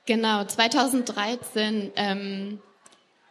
Genau, 0.06 0.44
2013 0.44 1.92
ähm, 1.96 2.62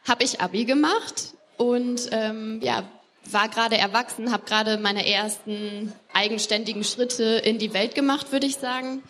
habe 0.08 0.24
ich 0.24 0.42
Abi 0.42 0.66
gemacht 0.66 1.34
und 1.58 2.10
ähm, 2.12 2.60
ja, 2.62 2.84
war 3.32 3.50
gerade 3.50 3.78
erwachsen, 3.78 4.32
habe 4.32 4.46
gerade 4.46 4.78
meine 4.78 5.10
ersten 5.10 5.94
eigenständigen 6.14 6.84
Schritte 6.84 7.24
in 7.24 7.60
die 7.60 7.74
Welt 7.74 7.96
gemacht, 7.96 8.32
würde 8.32 8.46
ich 8.46 8.58
sagen. 8.58 9.04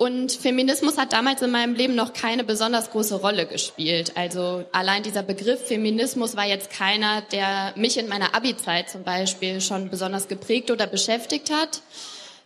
Und 0.00 0.32
Feminismus 0.32 0.96
hat 0.96 1.12
damals 1.12 1.42
in 1.42 1.50
meinem 1.50 1.74
Leben 1.74 1.94
noch 1.94 2.14
keine 2.14 2.42
besonders 2.42 2.90
große 2.90 3.16
Rolle 3.16 3.44
gespielt. 3.44 4.12
Also 4.14 4.64
allein 4.72 5.02
dieser 5.02 5.22
Begriff 5.22 5.66
Feminismus 5.66 6.36
war 6.36 6.46
jetzt 6.46 6.70
keiner, 6.70 7.20
der 7.32 7.74
mich 7.76 7.98
in 7.98 8.08
meiner 8.08 8.34
Abi-Zeit 8.34 8.88
zum 8.88 9.02
Beispiel 9.02 9.60
schon 9.60 9.90
besonders 9.90 10.26
geprägt 10.26 10.70
oder 10.70 10.86
beschäftigt 10.86 11.52
hat. 11.52 11.82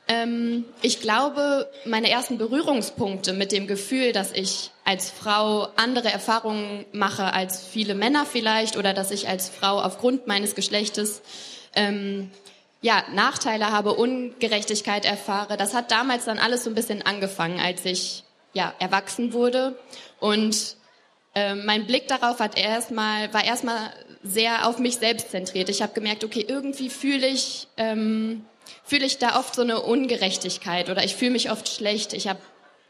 Ähm, 0.09 0.65
ich 0.83 1.01
glaube, 1.01 1.71
meine 1.85 2.11
ersten 2.11 2.39
Berührungspunkte 2.39 3.33
mit 3.33 3.53
dem 3.53 3.69
Gefühl, 3.69 4.11
dass 4.11 4.33
ich 4.33 4.73
als 4.85 5.11
Frau 5.11 5.69
andere 5.77 6.11
Erfahrungen 6.11 6.85
mache 6.91 7.33
als 7.35 7.65
viele 7.65 7.95
Männer 7.95 8.27
vielleicht 8.27 8.77
oder 8.77 8.95
dass 8.95 9.13
ich 9.13 9.29
als 9.29 9.49
Frau 9.49 9.81
aufgrund 9.81 10.27
meines 10.27 10.57
Geschlechtes 10.57 11.23
ähm, 11.77 12.33
ja, 12.85 13.03
Nachteile 13.15 13.71
habe, 13.71 13.95
Ungerechtigkeit 13.95 15.07
erfahre. 15.07 15.57
Das 15.57 15.73
hat 15.73 15.91
damals 15.91 16.27
dann 16.27 16.39
alles 16.39 16.65
so 16.65 16.71
ein 16.71 16.75
bisschen 16.75 17.01
angefangen, 17.01 17.59
als 17.59 17.83
ich 17.87 18.25
ja, 18.53 18.75
erwachsen 18.79 19.33
wurde. 19.33 19.79
Und 20.21 20.77
äh, 21.35 21.55
mein 21.55 21.87
Blick 21.87 22.09
darauf 22.09 22.41
hat 22.41 22.59
erstmal, 22.59 23.33
war 23.33 23.43
erstmal 23.43 23.91
sehr 24.23 24.69
auf 24.69 24.79
mich 24.79 24.97
selbst 24.97 25.31
zentriert. 25.31 25.71
Ich 25.71 25.81
habe 25.81 25.95
gemerkt, 25.95 26.25
okay, 26.25 26.45
irgendwie 26.47 26.91
fühle 26.91 27.27
ich, 27.27 27.69
ähm, 27.79 28.45
fühle 28.85 29.07
ich 29.07 29.17
da 29.17 29.39
oft 29.39 29.55
so 29.55 29.63
eine 29.63 29.81
Ungerechtigkeit 29.81 30.91
oder 30.91 31.03
ich 31.05 31.17
fühle 31.17 31.31
mich 31.31 31.51
oft 31.51 31.71
schlecht. 31.71 32.13
Ich 32.13 32.29
habe 32.29 32.41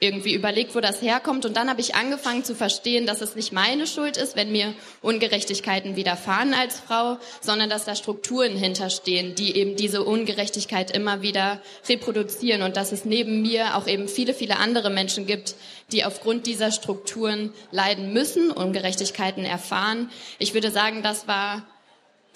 irgendwie 0.01 0.35
überlegt, 0.35 0.75
wo 0.75 0.81
das 0.81 1.01
herkommt. 1.01 1.47
Und 1.47 1.57
dann 1.57 1.71
habe 1.71 1.81
ich 1.81 1.95
angefangen 1.95 2.45
zu 2.45 2.55
verstehen, 2.55 3.07
dass 3.07 3.21
es 3.21 3.37
nicht 3.37 3.53
meine 3.53 3.87
Schuld 3.87 4.17
ist, 4.17 4.37
wenn 4.37 4.53
mir 4.53 4.75
Ungerechtigkeiten 5.03 5.97
widerfahren 5.97 6.53
als 6.53 6.81
Frau, 6.81 7.19
sondern 7.41 7.71
dass 7.71 7.85
da 7.85 7.95
Strukturen 7.95 8.57
hinterstehen, 8.57 9.35
die 9.35 9.57
eben 9.57 9.77
diese 9.77 10.03
Ungerechtigkeit 10.03 10.91
immer 10.91 11.23
wieder 11.23 11.61
reproduzieren 11.89 12.63
und 12.63 12.77
dass 12.77 12.93
es 12.93 13.05
neben 13.05 13.43
mir 13.43 13.77
auch 13.77 13.87
eben 13.87 14.09
viele, 14.09 14.35
viele 14.35 14.59
andere 14.59 14.91
Menschen 14.91 15.27
gibt, 15.27 15.55
die 15.93 16.05
aufgrund 16.05 16.47
dieser 16.47 16.73
Strukturen 16.73 17.53
leiden 17.71 18.13
müssen, 18.13 18.51
Ungerechtigkeiten 18.51 19.45
erfahren. 19.45 20.11
Ich 20.39 20.55
würde 20.55 20.71
sagen, 20.71 21.03
das 21.03 21.29
war 21.29 21.63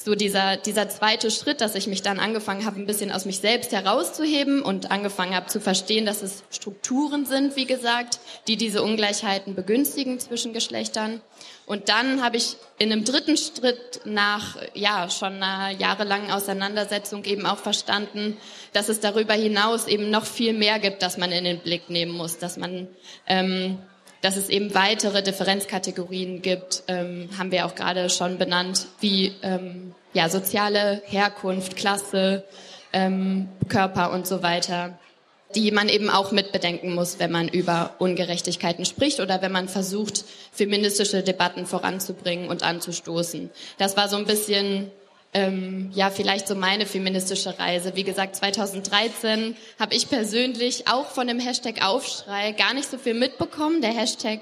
so 0.01 0.15
dieser, 0.15 0.57
dieser 0.57 0.89
zweite 0.89 1.31
Schritt, 1.31 1.61
dass 1.61 1.75
ich 1.75 1.89
mich 1.89 2.03
dann 2.03 2.21
angefangen 2.21 2.65
habe, 2.65 2.79
ein 2.79 2.87
bisschen 2.87 3.11
aus 3.11 3.25
mich 3.25 3.39
selbst 3.41 3.73
herauszuheben 3.73 4.63
und 4.63 4.93
angefangen 4.93 5.35
habe 5.35 5.47
zu 5.47 5.61
verstehen, 5.61 6.07
dass 6.07 6.23
es 6.23 6.45
Strukturen 6.51 7.27
sind, 7.27 7.57
wie 7.57 7.67
gesagt, 7.67 8.21
die 8.47 8.57
diese 8.57 8.83
Ungleichheiten 8.83 9.57
begünstigen 9.57 10.21
zwischen 10.21 10.53
Geschlechtern. 10.53 11.21
Und 11.67 11.89
dann 11.89 12.23
habe 12.23 12.37
ich 12.37 12.57
in 12.79 12.93
einem 12.93 13.05
dritten 13.05 13.37
Schritt 13.37 14.01
nach, 14.05 14.57
ja, 14.73 15.11
schon 15.11 15.43
einer 15.43 15.77
jahrelangen 15.77 16.31
Auseinandersetzung 16.31 17.25
eben 17.25 17.45
auch 17.45 17.59
verstanden, 17.59 18.37
dass 18.73 18.89
es 18.89 19.01
darüber 19.01 19.35
hinaus 19.35 19.89
eben 19.89 20.11
noch 20.11 20.25
viel 20.25 20.53
mehr 20.53 20.79
gibt, 20.79 21.03
das 21.03 21.19
man 21.19 21.33
in 21.33 21.45
den 21.45 21.59
Blick 21.59 21.91
nehmen 21.91 22.13
muss, 22.13 22.39
dass 22.39 22.57
man, 22.57 22.87
ähm, 23.27 23.79
dass 24.21 24.37
es 24.37 24.49
eben 24.49 24.75
weitere 24.75 25.23
Differenzkategorien 25.23 26.43
gibt, 26.43 26.83
ähm, 26.89 27.29
haben 27.39 27.53
wir 27.53 27.67
auch 27.67 27.75
gerade 27.75 28.11
schon 28.11 28.39
benannt, 28.39 28.87
wie 29.01 29.35
ähm, 29.43 29.95
ja, 30.13 30.29
soziale 30.29 31.03
Herkunft, 31.07 31.77
Klasse, 31.77 32.45
ähm, 32.93 33.49
Körper 33.69 34.13
und 34.13 34.27
so 34.27 34.43
weiter, 34.43 34.99
die 35.55 35.71
man 35.71 35.89
eben 35.89 36.11
auch 36.11 36.33
mitbedenken 36.33 36.95
muss, 36.95 37.19
wenn 37.19 37.31
man 37.31 37.49
über 37.49 37.95
Ungerechtigkeiten 37.99 38.85
spricht 38.85 39.21
oder 39.21 39.41
wenn 39.41 39.53
man 39.53 39.69
versucht, 39.69 40.25
feministische 40.53 41.23
Debatten 41.23 41.67
voranzubringen 41.67 42.49
und 42.49 42.63
anzustoßen. 42.63 43.51
Das 43.79 43.97
war 43.97 44.09
so 44.09 44.17
ein 44.17 44.27
bisschen 44.27 44.91
ähm, 45.35 45.91
ja, 45.93 46.11
vielleicht 46.11 46.49
so 46.49 46.55
meine 46.55 46.87
feministische 46.87 47.59
Reise. 47.59 47.95
Wie 47.95 48.05
gesagt, 48.05 48.37
2013 48.37 49.57
habe 49.79 49.95
ich 49.95 50.09
persönlich 50.09 50.89
auch 50.89 51.07
von 51.07 51.27
dem 51.27 51.39
Hashtag 51.39 51.85
Aufschrei 51.85 52.53
gar 52.53 52.73
nicht 52.73 52.91
so 52.91 52.97
viel 52.97 53.15
mitbekommen. 53.15 53.83
Der 53.83 53.93
Hashtag, 53.93 54.41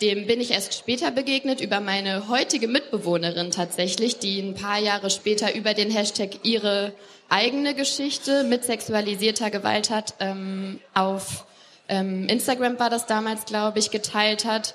dem 0.00 0.26
bin 0.26 0.40
ich 0.40 0.52
erst 0.52 0.74
später 0.74 1.10
begegnet 1.10 1.60
über 1.60 1.80
meine 1.80 2.28
heutige 2.28 2.68
Mitbewohnerin 2.68 3.50
tatsächlich, 3.50 4.18
die 4.18 4.40
ein 4.40 4.54
paar 4.54 4.78
Jahre 4.78 5.10
später 5.10 5.54
über 5.54 5.74
den 5.74 5.90
Hashtag 5.90 6.44
ihre 6.44 6.92
eigene 7.28 7.74
Geschichte 7.74 8.44
mit 8.44 8.64
sexualisierter 8.64 9.50
Gewalt 9.50 9.90
hat 9.90 10.14
ähm, 10.20 10.80
auf 10.94 11.46
ähm, 11.88 12.28
Instagram 12.28 12.78
war 12.78 12.90
das 12.90 13.06
damals, 13.06 13.46
glaube 13.46 13.78
ich, 13.78 13.90
geteilt 13.90 14.44
hat. 14.44 14.74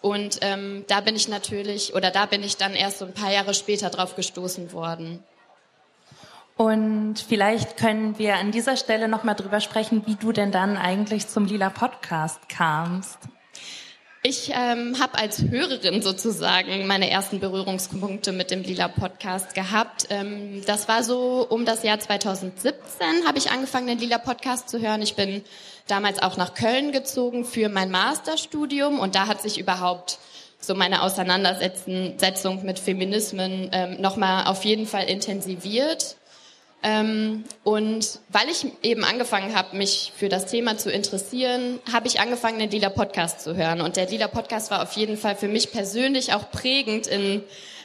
Und 0.00 0.38
ähm, 0.40 0.84
da 0.88 1.00
bin 1.00 1.14
ich 1.14 1.28
natürlich, 1.28 1.94
oder 1.94 2.10
da 2.10 2.26
bin 2.26 2.42
ich 2.42 2.56
dann 2.56 2.74
erst 2.74 2.98
so 2.98 3.04
ein 3.04 3.12
paar 3.12 3.32
Jahre 3.32 3.54
später 3.54 3.90
drauf 3.90 4.16
gestoßen 4.16 4.72
worden. 4.72 5.22
Und 6.56 7.18
vielleicht 7.18 7.76
können 7.76 8.18
wir 8.18 8.36
an 8.36 8.50
dieser 8.50 8.76
Stelle 8.76 9.08
nochmal 9.08 9.34
drüber 9.34 9.60
sprechen, 9.60 10.02
wie 10.06 10.16
du 10.16 10.32
denn 10.32 10.52
dann 10.52 10.76
eigentlich 10.76 11.26
zum 11.26 11.46
Lila 11.46 11.70
Podcast 11.70 12.48
kamst. 12.48 13.18
Ich 14.22 14.52
ähm, 14.54 14.98
habe 15.00 15.16
als 15.16 15.40
Hörerin 15.40 16.02
sozusagen 16.02 16.86
meine 16.86 17.08
ersten 17.08 17.40
Berührungspunkte 17.40 18.32
mit 18.32 18.50
dem 18.50 18.62
Lila 18.62 18.88
Podcast 18.88 19.54
gehabt. 19.54 20.08
Ähm, 20.10 20.62
das 20.66 20.88
war 20.88 21.02
so 21.02 21.46
um 21.48 21.64
das 21.64 21.82
Jahr 21.84 21.98
2017 21.98 23.26
habe 23.26 23.38
ich 23.38 23.50
angefangen, 23.50 23.86
den 23.86 23.98
Lila 23.98 24.18
Podcast 24.18 24.68
zu 24.68 24.78
hören. 24.78 25.00
Ich 25.00 25.14
bin 25.14 25.42
damals 25.86 26.20
auch 26.20 26.36
nach 26.36 26.52
Köln 26.52 26.92
gezogen 26.92 27.46
für 27.46 27.70
mein 27.70 27.90
Masterstudium 27.90 28.98
und 28.98 29.14
da 29.14 29.26
hat 29.26 29.40
sich 29.40 29.58
überhaupt 29.58 30.18
so 30.60 30.74
meine 30.74 31.00
Auseinandersetzung 31.00 32.62
mit 32.62 32.78
Feminismen 32.78 33.70
ähm, 33.72 34.02
nochmal 34.02 34.48
auf 34.48 34.66
jeden 34.66 34.86
Fall 34.86 35.08
intensiviert. 35.08 36.16
Ähm, 36.82 37.44
und 37.62 38.20
weil 38.30 38.48
ich 38.48 38.66
eben 38.82 39.04
angefangen 39.04 39.54
habe, 39.54 39.76
mich 39.76 40.12
für 40.16 40.28
das 40.28 40.46
Thema 40.46 40.78
zu 40.78 40.90
interessieren, 40.90 41.78
habe 41.92 42.06
ich 42.06 42.20
angefangen, 42.20 42.58
den 42.58 42.70
Lila 42.70 42.88
Podcast 42.88 43.40
zu 43.40 43.54
hören. 43.54 43.82
Und 43.82 43.96
der 43.96 44.06
Lila 44.06 44.28
Podcast 44.28 44.70
war 44.70 44.82
auf 44.82 44.92
jeden 44.92 45.18
Fall 45.18 45.36
für 45.36 45.48
mich 45.48 45.72
persönlich 45.72 46.32
auch 46.32 46.50
prägend 46.50 47.06
in 47.06 47.42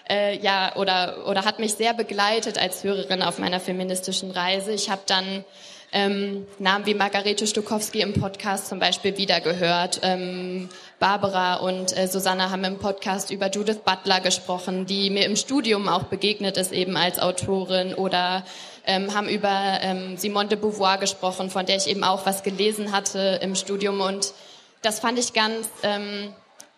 äh, 0.09 0.37
ja 0.37 0.75
oder 0.75 1.27
oder 1.27 1.45
hat 1.45 1.59
mich 1.59 1.73
sehr 1.73 1.93
begleitet 1.93 2.57
als 2.57 2.83
Hörerin 2.83 3.21
auf 3.21 3.39
meiner 3.39 3.59
feministischen 3.59 4.31
Reise. 4.31 4.71
Ich 4.71 4.89
habe 4.89 5.01
dann 5.05 5.43
ähm, 5.92 6.46
Namen 6.60 6.86
wie 6.86 6.94
Margarete 6.94 7.48
Stokowski 7.48 8.01
im 8.01 8.13
Podcast 8.13 8.68
zum 8.68 8.80
Beispiel 8.80 9.18
wiedergehört. 9.18 10.00
Ähm, 10.04 10.70
Barbara 11.00 11.56
und 11.56 11.98
äh, 11.98 12.08
Susanne 12.08 12.51
haben 12.51 12.63
im 12.63 12.77
Podcast 12.77 13.32
über 13.32 13.50
Judith 13.50 13.80
Butler 13.86 14.20
gesprochen, 14.22 14.86
die 14.86 15.10
mir 15.10 15.25
im 15.25 15.36
Studium 15.36 15.88
auch 15.88 16.04
begegnet 16.04 16.58
ist, 16.58 16.72
eben 16.72 16.98
als 16.98 17.20
Autorin 17.20 17.94
oder 17.94 18.46
ähm, 18.86 19.13
haben 19.13 19.27
über 19.27 19.80
ähm, 19.82 20.18
Simone 20.18 20.50
de 20.50 20.58
Beauvoir 20.58 20.98
gesprochen, 20.98 21.50
von 21.50 21.65
der 21.65 21.77
ich 21.77 21.88
eben 21.88 22.04
auch 22.04 22.25
was 22.25 22.44
gelesen 22.44 22.92
hatte 22.92 23.39
im 23.42 23.56
Studium 23.56 24.01
und 24.01 24.34
das 24.82 25.00
fand 25.00 25.18
ich 25.18 25.34
ganz 25.34 25.68
ähm, 25.82 26.34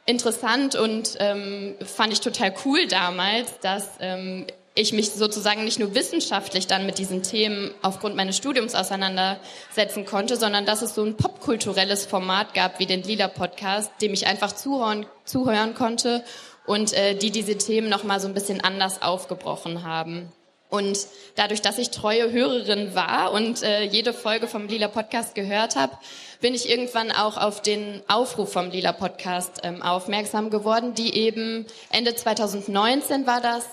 interessant 0.05 0.75
und 0.75 1.17
ähm, 1.19 1.75
fand 1.85 2.13
ich 2.13 2.21
total 2.21 2.53
cool 2.65 2.87
damals, 2.87 3.59
dass 3.61 3.89
ähm, 3.99 4.47
ich 4.77 4.93
mich 4.93 5.09
sozusagen 5.09 5.63
nicht 5.63 5.79
nur 5.79 5.95
wissenschaftlich 5.95 6.67
dann 6.67 6.85
mit 6.85 6.99
diesen 6.99 7.23
Themen 7.23 7.71
aufgrund 7.81 8.15
meines 8.15 8.37
Studiums 8.37 8.75
auseinandersetzen 8.75 10.05
konnte, 10.05 10.37
sondern 10.37 10.65
dass 10.65 10.83
es 10.83 10.93
so 10.93 11.03
ein 11.03 11.17
popkulturelles 11.17 12.05
Format 12.05 12.53
gab 12.53 12.79
wie 12.79 12.85
den 12.85 13.01
Lila 13.01 13.27
Podcast, 13.27 13.91
dem 14.01 14.13
ich 14.13 14.27
einfach 14.27 14.53
zuhören, 14.53 15.07
zuhören 15.25 15.73
konnte 15.73 16.23
und 16.67 16.93
äh, 16.93 17.15
die 17.15 17.31
diese 17.31 17.57
Themen 17.57 17.89
noch 17.89 18.03
mal 18.03 18.19
so 18.19 18.27
ein 18.27 18.35
bisschen 18.35 18.61
anders 18.63 19.01
aufgebrochen 19.01 19.83
haben. 19.83 20.31
Und 20.69 20.99
dadurch, 21.35 21.61
dass 21.61 21.77
ich 21.77 21.91
treue 21.91 22.31
Hörerin 22.31 22.93
war 22.93 23.31
und 23.31 23.63
äh, 23.63 23.83
jede 23.83 24.13
Folge 24.13 24.47
vom 24.47 24.67
Lila 24.67 24.89
Podcast 24.89 25.33
gehört 25.33 25.75
habe, 25.75 25.97
bin 26.41 26.53
ich 26.53 26.69
irgendwann 26.69 27.11
auch 27.11 27.37
auf 27.37 27.61
den 27.61 28.03
Aufruf 28.07 28.51
vom 28.51 28.69
Lila 28.69 28.91
Podcast 28.91 29.61
ähm, 29.63 29.81
aufmerksam 29.81 30.49
geworden, 30.49 30.93
die 30.93 31.15
eben 31.15 31.65
Ende 31.89 32.13
2019 32.13 33.25
war 33.25 33.39
das, 33.39 33.65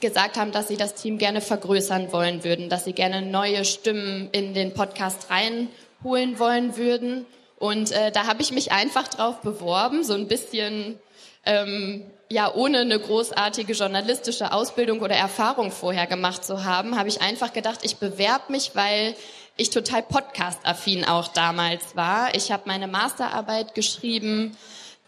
gesagt 0.00 0.36
haben, 0.36 0.52
dass 0.52 0.68
sie 0.68 0.76
das 0.76 0.94
Team 0.94 1.18
gerne 1.18 1.40
vergrößern 1.40 2.12
wollen 2.12 2.44
würden, 2.44 2.68
dass 2.68 2.84
sie 2.84 2.92
gerne 2.92 3.22
neue 3.22 3.64
Stimmen 3.64 4.28
in 4.32 4.54
den 4.54 4.74
Podcast 4.74 5.30
reinholen 5.30 6.38
wollen 6.38 6.76
würden. 6.76 7.26
Und 7.58 7.92
äh, 7.92 8.12
da 8.12 8.26
habe 8.26 8.42
ich 8.42 8.52
mich 8.52 8.72
einfach 8.72 9.08
drauf 9.08 9.40
beworben, 9.40 10.04
so 10.04 10.14
ein 10.14 10.28
bisschen 10.28 10.98
ähm, 11.44 12.04
ja 12.28 12.52
ohne 12.52 12.80
eine 12.80 12.98
großartige 12.98 13.72
journalistische 13.72 14.52
Ausbildung 14.52 15.00
oder 15.00 15.14
Erfahrung 15.14 15.70
vorher 15.70 16.06
gemacht 16.06 16.44
zu 16.44 16.64
haben, 16.64 16.98
habe 16.98 17.08
ich 17.08 17.22
einfach 17.22 17.52
gedacht, 17.52 17.80
ich 17.82 17.96
bewerbe 17.96 18.52
mich, 18.52 18.72
weil 18.74 19.14
ich 19.56 19.70
total 19.70 20.02
podcast-affin 20.02 21.04
auch 21.04 21.28
damals 21.28 21.96
war. 21.96 22.34
Ich 22.34 22.52
habe 22.52 22.64
meine 22.66 22.88
Masterarbeit 22.88 23.74
geschrieben 23.74 24.56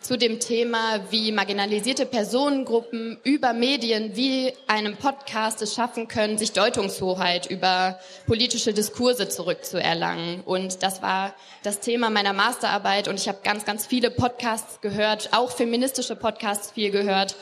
zu 0.00 0.16
dem 0.16 0.38
Thema, 0.40 1.00
wie 1.10 1.32
marginalisierte 1.32 2.06
Personengruppen 2.06 3.18
über 3.24 3.52
Medien 3.52 4.14
wie 4.14 4.52
einem 4.66 4.96
Podcast 4.96 5.60
es 5.60 5.74
schaffen 5.74 6.08
können, 6.08 6.38
sich 6.38 6.52
Deutungshoheit 6.52 7.46
über 7.46 7.98
politische 8.26 8.72
Diskurse 8.72 9.28
zurückzuerlangen. 9.28 10.40
Und 10.42 10.82
das 10.82 11.02
war 11.02 11.34
das 11.62 11.80
Thema 11.80 12.10
meiner 12.10 12.32
Masterarbeit 12.32 13.08
und 13.08 13.16
ich 13.16 13.28
habe 13.28 13.38
ganz, 13.42 13.64
ganz 13.64 13.86
viele 13.86 14.10
Podcasts 14.10 14.80
gehört, 14.80 15.30
auch 15.32 15.50
feministische 15.50 16.16
Podcasts 16.16 16.70
viel 16.70 16.90
gehört 16.90 17.34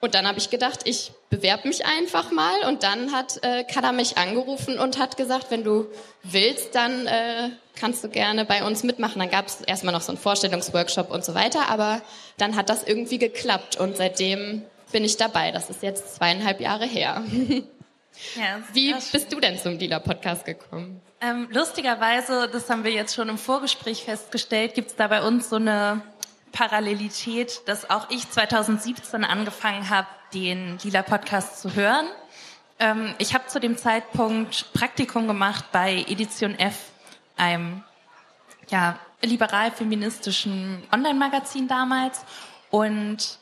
und 0.00 0.14
dann 0.14 0.26
habe 0.26 0.38
ich 0.38 0.48
gedacht, 0.48 0.80
ich 0.84 1.12
bewerbe 1.28 1.68
mich 1.68 1.84
einfach 1.84 2.30
mal. 2.30 2.66
Und 2.66 2.82
dann 2.82 3.12
hat 3.12 3.38
äh, 3.42 3.64
Kada 3.64 3.92
mich 3.92 4.16
angerufen 4.16 4.78
und 4.78 4.98
hat 4.98 5.18
gesagt, 5.18 5.50
wenn 5.50 5.62
du 5.62 5.88
willst, 6.22 6.74
dann 6.74 7.06
äh, 7.06 7.50
kannst 7.78 8.02
du 8.02 8.08
gerne 8.08 8.46
bei 8.46 8.64
uns 8.64 8.82
mitmachen. 8.82 9.18
Dann 9.18 9.30
gab 9.30 9.46
es 9.46 9.60
erstmal 9.60 9.92
noch 9.92 10.00
so 10.00 10.12
einen 10.12 10.18
Vorstellungsworkshop 10.18 11.10
und 11.10 11.22
so 11.22 11.34
weiter. 11.34 11.68
Aber 11.68 12.00
dann 12.38 12.56
hat 12.56 12.70
das 12.70 12.82
irgendwie 12.82 13.18
geklappt. 13.18 13.78
Und 13.78 13.98
seitdem 13.98 14.62
bin 14.90 15.04
ich 15.04 15.18
dabei. 15.18 15.50
Das 15.52 15.68
ist 15.68 15.82
jetzt 15.82 16.16
zweieinhalb 16.16 16.60
Jahre 16.60 16.86
her. 16.86 17.22
Ja, 18.36 18.60
Wie 18.74 18.92
bist 18.92 19.32
du 19.32 19.40
denn 19.40 19.56
zum 19.56 19.78
Dealer-Podcast 19.78 20.44
gekommen? 20.44 21.00
Ähm, 21.22 21.48
lustigerweise, 21.50 22.50
das 22.52 22.68
haben 22.68 22.84
wir 22.84 22.90
jetzt 22.90 23.14
schon 23.14 23.30
im 23.30 23.38
Vorgespräch 23.38 24.04
festgestellt, 24.04 24.74
gibt 24.74 24.90
es 24.90 24.96
da 24.96 25.08
bei 25.08 25.22
uns 25.22 25.48
so 25.48 25.56
eine 25.56 26.02
Parallelität, 26.52 27.62
dass 27.66 27.88
auch 27.88 28.10
ich 28.10 28.28
2017 28.30 29.24
angefangen 29.24 29.88
habe, 29.90 30.08
den 30.34 30.78
Lila 30.82 31.02
Podcast 31.02 31.60
zu 31.60 31.74
hören. 31.74 32.06
Ähm, 32.78 33.14
ich 33.18 33.34
habe 33.34 33.46
zu 33.46 33.60
dem 33.60 33.76
Zeitpunkt 33.76 34.72
Praktikum 34.72 35.26
gemacht 35.26 35.66
bei 35.72 36.04
Edition 36.08 36.58
F, 36.58 36.76
einem 37.36 37.82
ja, 38.68 38.98
liberal-feministischen 39.22 40.82
Online-Magazin 40.92 41.68
damals 41.68 42.24
und 42.70 43.38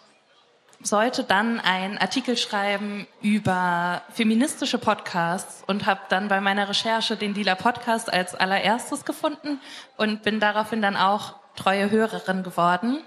sollte 0.81 1.25
dann 1.25 1.61
einen 1.61 1.99
Artikel 1.99 2.37
schreiben 2.37 3.07
über 3.21 4.03
feministische 4.13 4.79
Podcasts 4.79 5.65
und 5.67 5.87
habe 5.87 6.01
dann 6.09 6.29
bei 6.29 6.41
meiner 6.41 6.69
Recherche 6.69 7.17
den 7.17 7.35
Lila 7.35 7.57
Podcast 7.57 8.13
als 8.13 8.35
allererstes 8.35 9.05
gefunden 9.05 9.61
und 9.97 10.23
bin 10.23 10.39
daraufhin 10.39 10.81
dann 10.81 10.97
auch 10.97 11.35
treue 11.59 11.91
Hörerin 11.91 12.43
geworden 12.43 12.99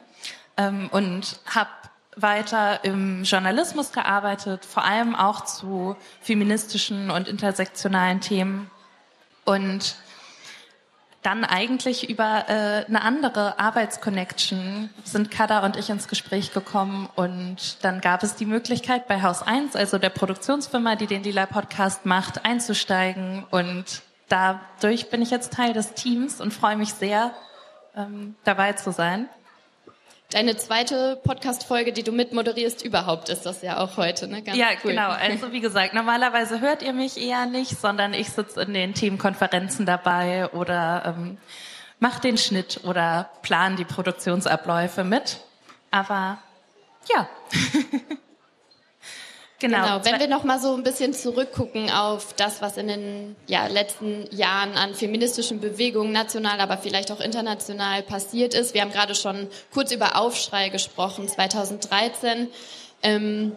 ähm, 0.58 0.90
und 0.92 1.40
habe 1.46 1.70
weiter 2.16 2.84
im 2.84 3.24
Journalismus 3.24 3.94
gearbeitet, 3.94 4.66
vor 4.66 4.84
allem 4.84 5.16
auch 5.16 5.46
zu 5.46 5.96
feministischen 6.20 7.10
und 7.10 7.28
intersektionalen 7.28 8.20
Themen. 8.20 8.70
Und 9.46 9.96
dann 11.22 11.46
eigentlich 11.46 12.10
über 12.10 12.46
äh, 12.50 12.86
eine 12.88 13.04
andere 13.04 13.60
Arbeitsconnection 13.60 14.90
sind 15.04 15.30
Kada 15.30 15.64
und 15.64 15.78
ich 15.78 15.90
ins 15.90 16.08
Gespräch 16.08 16.52
gekommen 16.52 17.08
und 17.16 17.84
dann 17.84 18.02
gab 18.02 18.24
es 18.24 18.36
die 18.36 18.48
Möglichkeit 18.48 19.08
bei 19.08 19.22
Haus 19.22 19.44
1, 19.44 19.76
also 19.76 20.00
der 20.00 20.10
Produktionsfirma, 20.10 20.96
die 20.96 21.06
den 21.06 21.24
Lila 21.24 21.46
Podcast 21.46 22.08
macht, 22.08 22.44
einzusteigen. 22.44 23.46
Und 23.52 24.02
dadurch 24.30 25.12
bin 25.12 25.22
ich 25.22 25.30
jetzt 25.30 25.54
Teil 25.54 25.74
des 25.74 25.94
Teams 25.94 26.42
und 26.42 26.54
freue 26.54 26.76
mich 26.76 26.94
sehr, 26.94 27.32
ähm, 27.96 28.36
dabei 28.44 28.74
zu 28.74 28.92
sein. 28.92 29.30
Deine 30.32 30.56
zweite 30.56 31.20
Podcast-Folge, 31.24 31.92
die 31.92 32.04
du 32.04 32.14
mitmoderierst 32.14 32.86
überhaupt, 32.86 33.28
ist 33.28 33.46
das 33.46 33.62
ja 33.62 33.80
auch 33.80 33.98
heute, 33.98 34.30
ne? 34.30 34.42
Ganz 34.42 34.58
ja, 34.58 34.68
cool. 34.84 34.92
genau. 34.92 35.10
Also 35.10 35.52
wie 35.52 35.60
gesagt, 35.60 35.94
normalerweise 35.94 36.62
hört 36.62 36.84
ihr 36.84 36.94
mich 36.94 37.22
eher 37.22 37.46
nicht, 37.48 37.78
sondern 37.78 38.14
ich 38.14 38.30
sitze 38.30 38.62
in 38.62 38.74
den 38.74 38.94
Teamkonferenzen 38.94 39.86
dabei 39.86 40.50
oder 40.52 41.16
ähm, 41.18 41.38
mache 42.00 42.22
den 42.22 42.38
Schnitt 42.38 42.80
oder 42.86 43.30
plan 43.42 43.76
die 43.76 43.84
Produktionsabläufe 43.84 45.04
mit. 45.04 45.42
Aber 45.92 46.38
ja. 47.14 47.28
Genau. 49.62 50.00
genau. 50.00 50.06
Wenn 50.06 50.20
wir 50.20 50.28
noch 50.28 50.44
mal 50.44 50.60
so 50.60 50.74
ein 50.74 50.82
bisschen 50.82 51.14
zurückgucken 51.14 51.92
auf 51.92 52.34
das, 52.34 52.62
was 52.64 52.78
in 52.78 52.88
den 52.88 53.36
ja, 53.46 53.68
letzten 53.68 54.28
Jahren 54.36 54.74
an 54.74 54.96
feministischen 54.96 55.62
Bewegungen 55.62 56.12
national, 56.12 56.60
aber 56.60 56.80
vielleicht 56.80 57.12
auch 57.12 57.20
international 57.20 58.02
passiert 58.02 58.56
ist. 58.56 58.74
Wir 58.74 58.82
haben 58.82 58.92
gerade 58.92 59.14
schon 59.14 59.48
kurz 59.72 59.92
über 59.92 60.16
Aufschrei 60.16 60.70
gesprochen, 60.70 61.28
2013. 61.28 62.48
Ähm, 63.04 63.52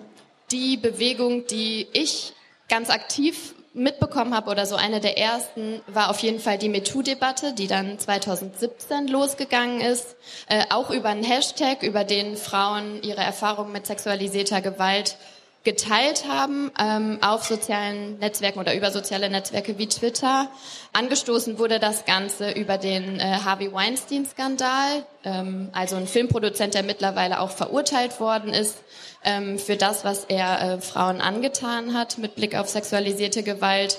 die 0.50 0.76
Bewegung, 0.76 1.46
die 1.46 1.88
ich 1.94 2.34
ganz 2.68 2.90
aktiv 2.90 3.54
mitbekommen 3.72 4.34
habe 4.34 4.50
oder 4.50 4.66
so 4.66 4.76
eine 4.76 5.00
der 5.00 5.18
ersten 5.18 5.80
war 5.88 6.10
auf 6.10 6.20
jeden 6.20 6.38
Fall 6.38 6.58
die 6.58 6.68
MeToo-Debatte, 6.68 7.54
die 7.54 7.66
dann 7.66 7.98
2017 7.98 9.08
losgegangen 9.08 9.80
ist, 9.80 10.16
äh, 10.48 10.64
auch 10.70 10.90
über 10.90 11.08
einen 11.08 11.24
Hashtag, 11.24 11.82
über 11.82 12.04
den 12.04 12.36
Frauen 12.36 13.02
ihre 13.02 13.22
Erfahrungen 13.22 13.72
mit 13.72 13.86
sexualisierter 13.86 14.60
Gewalt 14.60 15.16
geteilt 15.64 16.26
haben 16.28 16.70
ähm, 16.78 17.18
auf 17.22 17.44
sozialen 17.44 18.18
Netzwerken 18.18 18.58
oder 18.58 18.74
über 18.74 18.90
soziale 18.90 19.30
Netzwerke 19.30 19.78
wie 19.78 19.88
Twitter. 19.88 20.48
Angestoßen 20.92 21.58
wurde 21.58 21.80
das 21.80 22.04
Ganze 22.04 22.50
über 22.50 22.76
den 22.76 23.18
äh, 23.18 23.38
Harvey 23.44 23.72
Weinstein-Skandal, 23.72 25.04
ähm, 25.24 25.70
also 25.72 25.96
ein 25.96 26.06
Filmproduzent, 26.06 26.74
der 26.74 26.82
mittlerweile 26.82 27.40
auch 27.40 27.50
verurteilt 27.50 28.20
worden 28.20 28.52
ist 28.52 28.76
ähm, 29.24 29.58
für 29.58 29.76
das, 29.76 30.04
was 30.04 30.24
er 30.24 30.60
äh, 30.60 30.80
Frauen 30.80 31.22
angetan 31.22 31.94
hat 31.94 32.18
mit 32.18 32.36
Blick 32.36 32.54
auf 32.54 32.68
sexualisierte 32.68 33.42
Gewalt. 33.42 33.98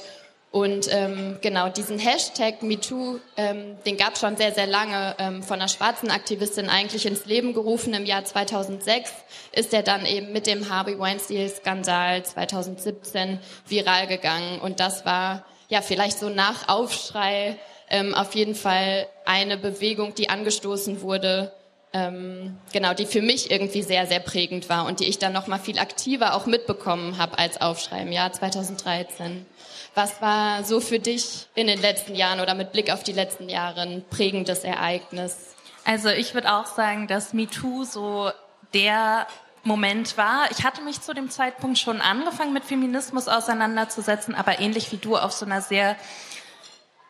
Und 0.56 0.88
ähm, 0.90 1.38
genau 1.42 1.68
diesen 1.68 2.00
Hashtag 2.00 2.64
MeToo, 2.64 3.20
ähm, 3.36 3.76
den 3.86 3.98
gab 3.98 4.18
schon 4.18 4.38
sehr, 4.38 4.54
sehr 4.54 4.68
lange 4.68 5.14
ähm, 5.20 5.44
von 5.44 5.60
einer 5.60 5.68
schwarzen 5.68 6.10
Aktivistin 6.10 6.70
eigentlich 6.70 7.06
ins 7.06 7.26
Leben 7.26 7.54
gerufen. 7.54 7.94
Im 7.94 8.06
Jahr 8.06 8.24
2006 8.24 9.12
ist 9.52 9.74
er 9.74 9.84
dann 9.84 10.06
eben 10.06 10.32
mit 10.32 10.48
dem 10.48 10.70
Harvey 10.70 10.98
Weinstein-Skandal 10.98 12.24
2017 12.24 13.40
viral 13.68 14.08
gegangen. 14.08 14.62
Und 14.62 14.80
das 14.80 15.06
war 15.06 15.44
ja 15.68 15.82
vielleicht 15.82 16.20
so 16.20 16.30
nach 16.30 16.70
Aufschrei 16.70 17.58
ähm, 17.90 18.14
auf 18.14 18.34
jeden 18.34 18.56
Fall 18.56 19.08
eine 19.26 19.58
Bewegung, 19.58 20.16
die 20.16 20.30
angestoßen 20.30 21.02
wurde, 21.02 21.52
ähm, 21.92 22.58
genau, 22.72 22.94
die 22.94 23.06
für 23.06 23.22
mich 23.22 23.52
irgendwie 23.52 23.82
sehr, 23.82 24.06
sehr 24.06 24.20
prägend 24.20 24.68
war 24.70 24.86
und 24.86 25.00
die 25.02 25.06
ich 25.06 25.18
dann 25.18 25.32
noch 25.32 25.48
mal 25.48 25.60
viel 25.60 25.80
aktiver 25.80 26.34
auch 26.34 26.46
mitbekommen 26.46 27.18
habe 27.18 27.40
als 27.40 27.60
Aufschrei 27.60 28.02
im 28.02 28.12
Jahr 28.12 28.32
2013. 28.32 29.46
Was 29.96 30.22
war 30.22 30.66
so 30.66 30.82
für 30.82 31.00
dich 31.00 31.48
in 31.56 31.68
den 31.68 31.80
letzten 31.80 32.16
Jahren 32.16 32.42
oder 32.42 32.54
mit 32.54 32.74
Blick 32.74 32.92
auf 32.92 33.04
die 33.04 33.14
letzten 33.14 33.48
Jahre 33.48 33.82
ein 33.82 34.04
prägendes 34.10 34.66
Ereignis? 34.66 35.56
Also 35.86 36.10
ich 36.10 36.34
würde 36.34 36.54
auch 36.54 36.66
sagen, 36.66 37.08
dass 37.08 37.34
MeToo 37.34 37.86
so 37.86 38.30
der 38.74 39.26
Moment 39.64 40.18
war. 40.18 40.52
Ich 40.52 40.66
hatte 40.66 40.82
mich 40.82 41.00
zu 41.02 41.14
dem 41.14 41.30
Zeitpunkt 41.30 41.78
schon 41.80 42.02
angefangen 42.02 42.52
mit 42.52 42.66
Feminismus 42.66 43.30
auseinanderzusetzen, 43.30 44.36
aber 44.36 44.60
ähnlich 44.60 44.92
wie 44.92 44.98
du 44.98 45.16
auf 45.16 45.32
so 45.32 45.46
einer 45.46 45.62
sehr 45.62 45.96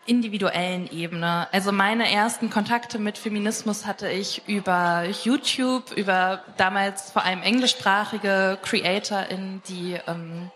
individuellen 0.06 0.88
Ebene. 0.92 1.48
Also 1.52 1.72
meine 1.72 2.12
ersten 2.12 2.52
Kontakte 2.52 3.00
mit 3.00 3.18
Feminismus 3.18 3.88
hatte 3.88 4.12
ich 4.12 4.48
über 4.48 5.06
YouTube, 5.24 5.92
über 5.94 6.44
damals 6.58 7.10
vor 7.10 7.24
allem 7.24 7.42
englischsprachige 7.42 8.60
Creator, 8.62 9.26
in 9.26 9.64
die 9.68 10.00
ähm, 10.08 10.52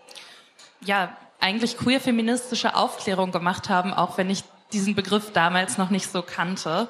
ja 0.80 1.16
eigentlich 1.40 1.76
queer-feministische 1.76 2.76
Aufklärung 2.76 3.32
gemacht 3.32 3.68
haben, 3.68 3.92
auch 3.92 4.18
wenn 4.18 4.30
ich 4.30 4.44
diesen 4.72 4.94
Begriff 4.94 5.32
damals 5.32 5.78
noch 5.78 5.90
nicht 5.90 6.10
so 6.10 6.22
kannte, 6.22 6.88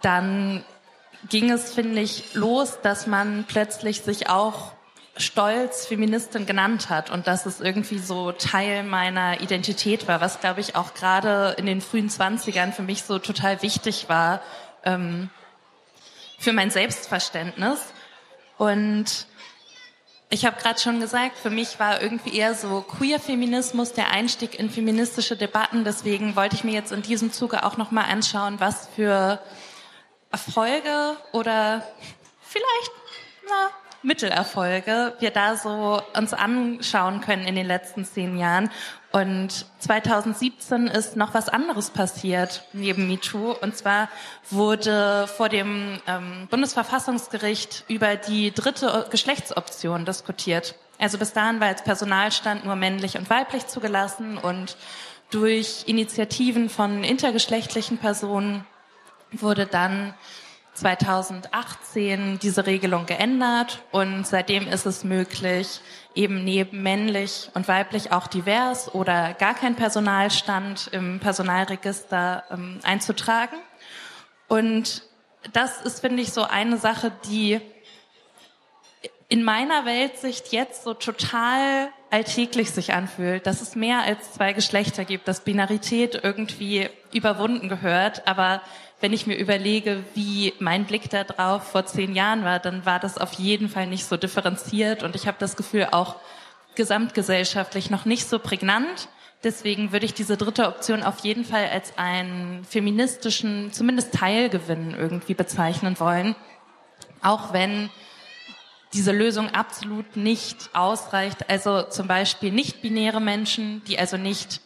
dann 0.00 0.64
ging 1.28 1.50
es, 1.50 1.74
finde 1.74 2.00
ich, 2.00 2.34
los, 2.34 2.78
dass 2.82 3.06
man 3.06 3.44
plötzlich 3.48 4.02
sich 4.02 4.30
auch 4.30 4.72
stolz 5.16 5.86
Feministin 5.86 6.46
genannt 6.46 6.90
hat 6.90 7.10
und 7.10 7.26
dass 7.26 7.44
es 7.44 7.60
irgendwie 7.60 7.98
so 7.98 8.30
Teil 8.30 8.84
meiner 8.84 9.40
Identität 9.40 10.06
war, 10.06 10.20
was, 10.20 10.40
glaube 10.40 10.60
ich, 10.60 10.76
auch 10.76 10.94
gerade 10.94 11.56
in 11.58 11.66
den 11.66 11.80
frühen 11.80 12.08
Zwanzigern 12.08 12.72
für 12.72 12.82
mich 12.82 13.02
so 13.02 13.18
total 13.18 13.60
wichtig 13.62 14.08
war 14.08 14.40
ähm, 14.84 15.28
für 16.38 16.52
mein 16.52 16.70
Selbstverständnis. 16.70 17.80
Und 18.58 19.26
ich 20.30 20.44
habe 20.44 20.60
gerade 20.60 20.78
schon 20.78 21.00
gesagt, 21.00 21.38
für 21.38 21.50
mich 21.50 21.80
war 21.80 22.02
irgendwie 22.02 22.36
eher 22.36 22.54
so 22.54 22.82
Queer-Feminismus 22.82 23.94
der 23.94 24.10
Einstieg 24.10 24.58
in 24.58 24.68
feministische 24.68 25.36
Debatten. 25.36 25.84
Deswegen 25.84 26.36
wollte 26.36 26.54
ich 26.54 26.64
mir 26.64 26.72
jetzt 26.72 26.92
in 26.92 27.02
diesem 27.02 27.32
Zuge 27.32 27.64
auch 27.64 27.78
noch 27.78 27.90
mal 27.90 28.04
anschauen, 28.04 28.60
was 28.60 28.88
für 28.94 29.40
Erfolge 30.30 31.16
oder 31.32 31.82
vielleicht 32.40 32.92
na, 33.48 33.70
Mittelerfolge 34.02 35.14
wir 35.18 35.30
da 35.30 35.56
so 35.56 36.02
uns 36.14 36.34
anschauen 36.34 37.22
können 37.22 37.46
in 37.46 37.56
den 37.56 37.66
letzten 37.66 38.04
zehn 38.04 38.36
Jahren. 38.36 38.70
Und 39.10 39.64
2017 39.78 40.86
ist 40.86 41.16
noch 41.16 41.32
was 41.32 41.48
anderes 41.48 41.90
passiert 41.90 42.64
neben 42.74 43.08
MeToo. 43.08 43.52
Und 43.52 43.76
zwar 43.76 44.08
wurde 44.50 45.26
vor 45.26 45.48
dem 45.48 45.98
ähm, 46.06 46.46
Bundesverfassungsgericht 46.50 47.84
über 47.88 48.16
die 48.16 48.52
dritte 48.52 49.06
Geschlechtsoption 49.10 50.04
diskutiert. 50.04 50.74
Also 50.98 51.16
bis 51.16 51.32
dahin 51.32 51.60
war 51.60 51.68
als 51.68 51.82
Personalstand 51.82 52.64
nur 52.64 52.76
männlich 52.76 53.16
und 53.16 53.30
weiblich 53.30 53.66
zugelassen 53.66 54.36
und 54.36 54.76
durch 55.30 55.84
Initiativen 55.86 56.68
von 56.68 57.04
intergeschlechtlichen 57.04 57.98
Personen 57.98 58.66
wurde 59.30 59.66
dann 59.66 60.14
2018 60.78 62.38
diese 62.38 62.66
Regelung 62.66 63.06
geändert 63.06 63.82
und 63.90 64.26
seitdem 64.26 64.68
ist 64.68 64.86
es 64.86 65.04
möglich, 65.04 65.80
eben 66.14 66.44
neben 66.44 66.82
männlich 66.82 67.50
und 67.54 67.68
weiblich 67.68 68.12
auch 68.12 68.26
divers 68.26 68.94
oder 68.94 69.34
gar 69.34 69.54
kein 69.54 69.74
Personalstand 69.74 70.88
im 70.92 71.20
Personalregister 71.20 72.44
ähm, 72.50 72.80
einzutragen. 72.82 73.56
Und 74.48 75.02
das 75.52 75.82
ist, 75.82 76.00
finde 76.00 76.22
ich, 76.22 76.32
so 76.32 76.42
eine 76.42 76.78
Sache, 76.78 77.12
die 77.28 77.60
in 79.28 79.44
meiner 79.44 79.84
Weltsicht 79.84 80.52
jetzt 80.52 80.84
so 80.84 80.94
total 80.94 81.90
alltäglich 82.10 82.70
sich 82.70 82.94
anfühlt, 82.94 83.46
dass 83.46 83.60
es 83.60 83.76
mehr 83.76 84.00
als 84.00 84.32
zwei 84.32 84.54
Geschlechter 84.54 85.04
gibt, 85.04 85.28
dass 85.28 85.44
Binarität 85.44 86.20
irgendwie 86.22 86.88
überwunden 87.12 87.68
gehört, 87.68 88.26
aber 88.26 88.62
wenn 89.00 89.12
ich 89.12 89.26
mir 89.26 89.36
überlege, 89.36 90.04
wie 90.14 90.54
mein 90.58 90.84
Blick 90.84 91.08
da 91.10 91.24
drauf 91.24 91.70
vor 91.70 91.86
zehn 91.86 92.14
Jahren 92.14 92.44
war, 92.44 92.58
dann 92.58 92.84
war 92.84 92.98
das 92.98 93.16
auf 93.18 93.34
jeden 93.34 93.68
Fall 93.68 93.86
nicht 93.86 94.04
so 94.04 94.16
differenziert 94.16 95.02
und 95.02 95.14
ich 95.14 95.26
habe 95.26 95.36
das 95.38 95.56
Gefühl 95.56 95.88
auch 95.92 96.16
gesamtgesellschaftlich 96.74 97.90
noch 97.90 98.04
nicht 98.04 98.28
so 98.28 98.38
prägnant. 98.38 99.08
Deswegen 99.44 99.92
würde 99.92 100.06
ich 100.06 100.14
diese 100.14 100.36
dritte 100.36 100.66
Option 100.66 101.04
auf 101.04 101.20
jeden 101.20 101.44
Fall 101.44 101.68
als 101.72 101.96
einen 101.96 102.64
feministischen, 102.64 103.72
zumindest 103.72 104.14
Teilgewinn 104.14 104.94
irgendwie 104.98 105.34
bezeichnen 105.34 106.00
wollen. 106.00 106.34
Auch 107.22 107.52
wenn 107.52 107.90
diese 108.94 109.12
Lösung 109.12 109.50
absolut 109.54 110.16
nicht 110.16 110.70
ausreicht. 110.72 111.48
Also 111.50 111.82
zum 111.82 112.08
Beispiel 112.08 112.50
nicht-binäre 112.50 113.20
Menschen, 113.20 113.82
die 113.84 113.98
also 113.98 114.16
nicht 114.16 114.60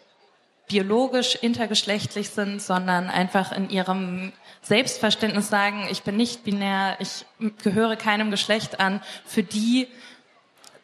biologisch 0.72 1.34
intergeschlechtlich 1.34 2.30
sind, 2.30 2.62
sondern 2.62 3.10
einfach 3.10 3.52
in 3.52 3.68
ihrem 3.68 4.32
Selbstverständnis 4.62 5.50
sagen, 5.50 5.86
ich 5.90 6.02
bin 6.02 6.16
nicht 6.16 6.44
binär, 6.44 6.96
ich 6.98 7.26
gehöre 7.62 7.96
keinem 7.96 8.30
Geschlecht 8.30 8.80
an, 8.80 9.02
für 9.26 9.42
die 9.42 9.86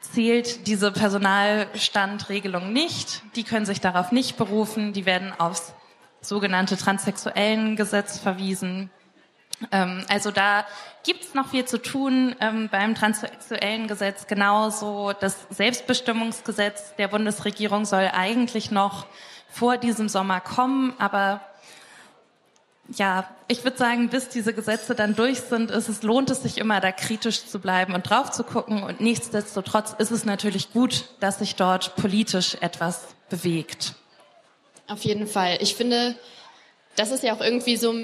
zählt 0.00 0.66
diese 0.66 0.92
Personalstandregelung 0.92 2.70
nicht. 2.70 3.22
Die 3.34 3.44
können 3.44 3.64
sich 3.64 3.80
darauf 3.80 4.12
nicht 4.12 4.36
berufen. 4.36 4.92
Die 4.92 5.06
werden 5.06 5.32
aufs 5.38 5.72
sogenannte 6.20 6.76
transsexuellen 6.76 7.74
Gesetz 7.76 8.18
verwiesen. 8.18 8.90
Ähm, 9.72 10.04
also 10.08 10.30
da 10.30 10.66
gibt's 11.04 11.32
noch 11.32 11.48
viel 11.48 11.64
zu 11.64 11.80
tun 11.80 12.36
ähm, 12.40 12.68
beim 12.70 12.94
transsexuellen 12.94 13.88
Gesetz. 13.88 14.26
Genauso 14.26 15.12
das 15.18 15.46
Selbstbestimmungsgesetz 15.48 16.94
der 16.96 17.08
Bundesregierung 17.08 17.86
soll 17.86 18.10
eigentlich 18.12 18.70
noch 18.70 19.06
vor 19.58 19.76
diesem 19.76 20.08
Sommer 20.08 20.40
kommen. 20.40 20.94
Aber 20.98 21.40
ja, 22.96 23.28
ich 23.48 23.64
würde 23.64 23.76
sagen, 23.76 24.08
bis 24.08 24.28
diese 24.28 24.54
Gesetze 24.54 24.94
dann 24.94 25.14
durch 25.14 25.40
sind, 25.40 25.70
ist 25.70 25.88
es, 25.88 26.02
lohnt 26.02 26.30
es 26.30 26.42
sich 26.42 26.58
immer, 26.58 26.80
da 26.80 26.92
kritisch 26.92 27.46
zu 27.46 27.58
bleiben 27.58 27.94
und 27.94 28.08
drauf 28.08 28.30
zu 28.30 28.44
gucken. 28.44 28.82
Und 28.82 29.00
nichtsdestotrotz 29.00 29.94
ist 29.98 30.10
es 30.10 30.24
natürlich 30.24 30.72
gut, 30.72 31.06
dass 31.20 31.40
sich 31.40 31.56
dort 31.56 31.96
politisch 31.96 32.56
etwas 32.60 33.08
bewegt. 33.28 33.94
Auf 34.86 35.02
jeden 35.04 35.26
Fall. 35.26 35.58
Ich 35.60 35.74
finde, 35.74 36.14
das 36.96 37.10
ist 37.10 37.22
ja 37.22 37.34
auch 37.34 37.40
irgendwie 37.40 37.76
so, 37.76 37.94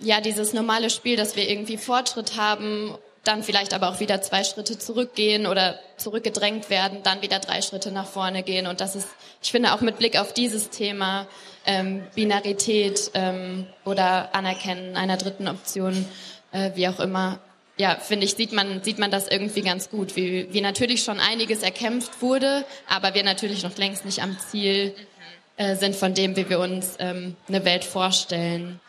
ja, 0.00 0.20
dieses 0.20 0.52
normale 0.52 0.90
Spiel, 0.90 1.16
dass 1.16 1.36
wir 1.36 1.48
irgendwie 1.48 1.78
Fortschritt 1.78 2.36
haben 2.36 2.94
dann 3.26 3.42
vielleicht 3.42 3.74
aber 3.74 3.88
auch 3.88 4.00
wieder 4.00 4.22
zwei 4.22 4.44
Schritte 4.44 4.78
zurückgehen 4.78 5.46
oder 5.46 5.78
zurückgedrängt 5.96 6.70
werden, 6.70 7.02
dann 7.02 7.22
wieder 7.22 7.38
drei 7.38 7.62
Schritte 7.62 7.90
nach 7.90 8.06
vorne 8.06 8.42
gehen. 8.42 8.66
Und 8.66 8.80
das 8.80 8.96
ist, 8.96 9.08
ich 9.42 9.50
finde 9.50 9.72
auch 9.72 9.80
mit 9.80 9.98
Blick 9.98 10.18
auf 10.18 10.32
dieses 10.32 10.70
Thema 10.70 11.26
ähm, 11.64 12.04
Binarität 12.14 13.10
ähm, 13.14 13.66
oder 13.84 14.34
Anerkennen 14.34 14.96
einer 14.96 15.16
dritten 15.16 15.48
Option, 15.48 16.06
äh, 16.52 16.70
wie 16.74 16.88
auch 16.88 17.00
immer, 17.00 17.40
ja, 17.78 17.96
finde 17.96 18.24
ich, 18.24 18.34
sieht 18.34 18.52
man, 18.52 18.82
sieht 18.82 18.98
man 18.98 19.10
das 19.10 19.28
irgendwie 19.28 19.62
ganz 19.62 19.90
gut, 19.90 20.16
wie, 20.16 20.52
wie 20.52 20.60
natürlich 20.60 21.02
schon 21.02 21.20
einiges 21.20 21.62
erkämpft 21.62 22.22
wurde, 22.22 22.64
aber 22.88 23.14
wir 23.14 23.22
natürlich 23.22 23.62
noch 23.62 23.76
längst 23.76 24.04
nicht 24.04 24.22
am 24.22 24.38
Ziel 24.38 24.94
äh, 25.56 25.76
sind 25.76 25.96
von 25.96 26.14
dem, 26.14 26.36
wie 26.36 26.48
wir 26.48 26.58
uns 26.58 26.96
ähm, 26.98 27.36
eine 27.48 27.64
Welt 27.64 27.84
vorstellen. 27.84 28.80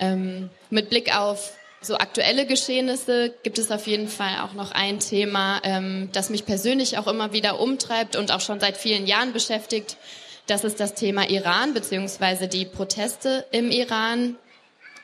Ähm, 0.00 0.50
mit 0.70 0.90
Blick 0.90 1.16
auf 1.16 1.57
so 1.80 1.96
aktuelle 1.96 2.46
Geschehnisse 2.46 3.32
gibt 3.42 3.58
es 3.58 3.70
auf 3.70 3.86
jeden 3.86 4.08
Fall 4.08 4.40
auch 4.42 4.52
noch 4.52 4.72
ein 4.72 4.98
Thema, 4.98 5.60
ähm, 5.62 6.08
das 6.12 6.30
mich 6.30 6.44
persönlich 6.44 6.98
auch 6.98 7.06
immer 7.06 7.32
wieder 7.32 7.60
umtreibt 7.60 8.16
und 8.16 8.32
auch 8.32 8.40
schon 8.40 8.60
seit 8.60 8.76
vielen 8.76 9.06
Jahren 9.06 9.32
beschäftigt. 9.32 9.96
Das 10.46 10.64
ist 10.64 10.80
das 10.80 10.94
Thema 10.94 11.28
Iran 11.28 11.74
beziehungsweise 11.74 12.48
die 12.48 12.64
Proteste 12.64 13.44
im 13.52 13.70
Iran. 13.70 14.36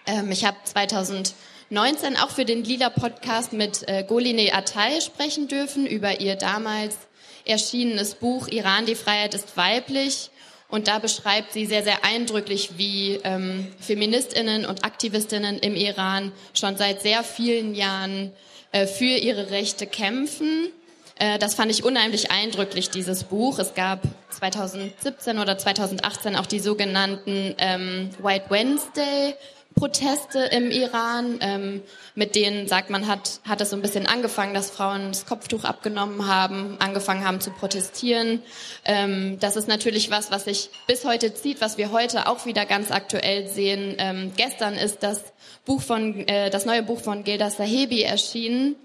Ähm, 0.06 0.32
ich 0.32 0.44
habe 0.44 0.56
2019 0.64 2.16
auch 2.16 2.30
für 2.30 2.44
den 2.44 2.64
Lila 2.64 2.90
Podcast 2.90 3.52
mit 3.52 3.86
äh, 3.86 4.02
Goline 4.02 4.52
Atay 4.52 5.00
sprechen 5.00 5.48
dürfen 5.48 5.86
über 5.86 6.20
ihr 6.20 6.36
damals 6.36 6.96
erschienenes 7.44 8.14
Buch 8.14 8.48
Iran, 8.48 8.86
die 8.86 8.94
Freiheit 8.94 9.34
ist 9.34 9.56
weiblich. 9.56 10.30
Und 10.74 10.88
da 10.88 10.98
beschreibt 10.98 11.52
sie 11.52 11.66
sehr, 11.66 11.84
sehr 11.84 12.04
eindrücklich, 12.04 12.70
wie 12.78 13.20
ähm, 13.22 13.68
Feministinnen 13.78 14.66
und 14.66 14.84
Aktivistinnen 14.84 15.60
im 15.60 15.76
Iran 15.76 16.32
schon 16.52 16.76
seit 16.76 17.00
sehr 17.00 17.22
vielen 17.22 17.76
Jahren 17.76 18.32
äh, 18.72 18.88
für 18.88 19.04
ihre 19.04 19.52
Rechte 19.52 19.86
kämpfen. 19.86 20.72
Äh, 21.20 21.38
das 21.38 21.54
fand 21.54 21.70
ich 21.70 21.84
unheimlich 21.84 22.32
eindrücklich, 22.32 22.90
dieses 22.90 23.22
Buch. 23.22 23.60
Es 23.60 23.74
gab 23.74 24.02
2017 24.30 25.38
oder 25.38 25.56
2018 25.56 26.34
auch 26.34 26.46
die 26.46 26.58
sogenannten 26.58 27.54
ähm, 27.58 28.10
White 28.20 28.46
Wednesday 28.50 29.36
Proteste 29.74 30.38
im 30.38 30.70
Iran, 30.70 31.38
ähm, 31.40 31.82
mit 32.14 32.36
denen 32.36 32.68
sagt 32.68 32.90
man, 32.90 33.08
hat, 33.08 33.40
hat 33.44 33.60
es 33.60 33.70
so 33.70 33.76
ein 33.76 33.82
bisschen 33.82 34.06
angefangen, 34.06 34.54
dass 34.54 34.70
Frauen 34.70 35.08
das 35.08 35.26
Kopftuch 35.26 35.64
abgenommen 35.64 36.26
haben, 36.28 36.76
angefangen 36.78 37.26
haben 37.26 37.40
zu 37.40 37.50
protestieren. 37.50 38.40
Ähm, 38.84 39.38
das 39.40 39.56
ist 39.56 39.66
natürlich 39.66 40.10
was, 40.10 40.30
was 40.30 40.44
sich 40.44 40.70
bis 40.86 41.04
heute 41.04 41.34
zieht, 41.34 41.60
was 41.60 41.76
wir 41.76 41.90
heute 41.90 42.28
auch 42.28 42.46
wieder 42.46 42.66
ganz 42.66 42.92
aktuell 42.92 43.48
sehen. 43.48 43.96
Ähm, 43.98 44.32
gestern 44.36 44.74
ist 44.74 45.02
das 45.02 45.22
Buch 45.64 45.82
von, 45.82 46.26
äh, 46.28 46.50
das 46.50 46.66
neue 46.66 46.82
Buch 46.82 47.00
von 47.00 47.24
Gilda 47.24 47.50
Sahebi 47.50 48.02
erschienen. 48.02 48.76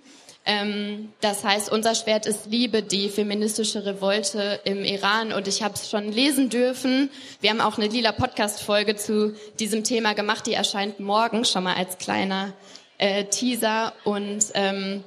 Ähm, 0.50 1.14
das 1.22 1.44
heißt, 1.44 1.72
unser 1.72 1.94
Schwert 1.94 2.26
ist 2.26 2.48
Liebe, 2.48 2.82
die 2.82 3.10
feministische 3.10 3.86
Revolte 3.86 4.60
im 4.64 4.84
Iran. 4.84 5.32
Und 5.32 5.48
ich 5.48 5.62
habe 5.62 5.76
es 5.76 5.92
schon 5.92 6.12
lesen 6.12 6.50
dürfen. 6.50 7.12
Wir 7.40 7.52
haben 7.52 7.62
auch 7.62 7.78
eine 7.78 7.86
lila 7.86 8.12
Podcast-Folge 8.12 8.96
zu 8.96 9.36
diesem 9.60 9.84
Thema 9.84 10.14
gemacht. 10.14 10.48
Die 10.48 10.54
erscheint 10.54 11.00
morgen 11.00 11.46
schon 11.46 11.66
mal 11.66 11.76
als 11.76 12.00
kleiner 12.00 12.54
äh, 12.98 13.26
Teaser. 13.26 13.94
Und 14.06 14.46
ähm, 14.56 15.04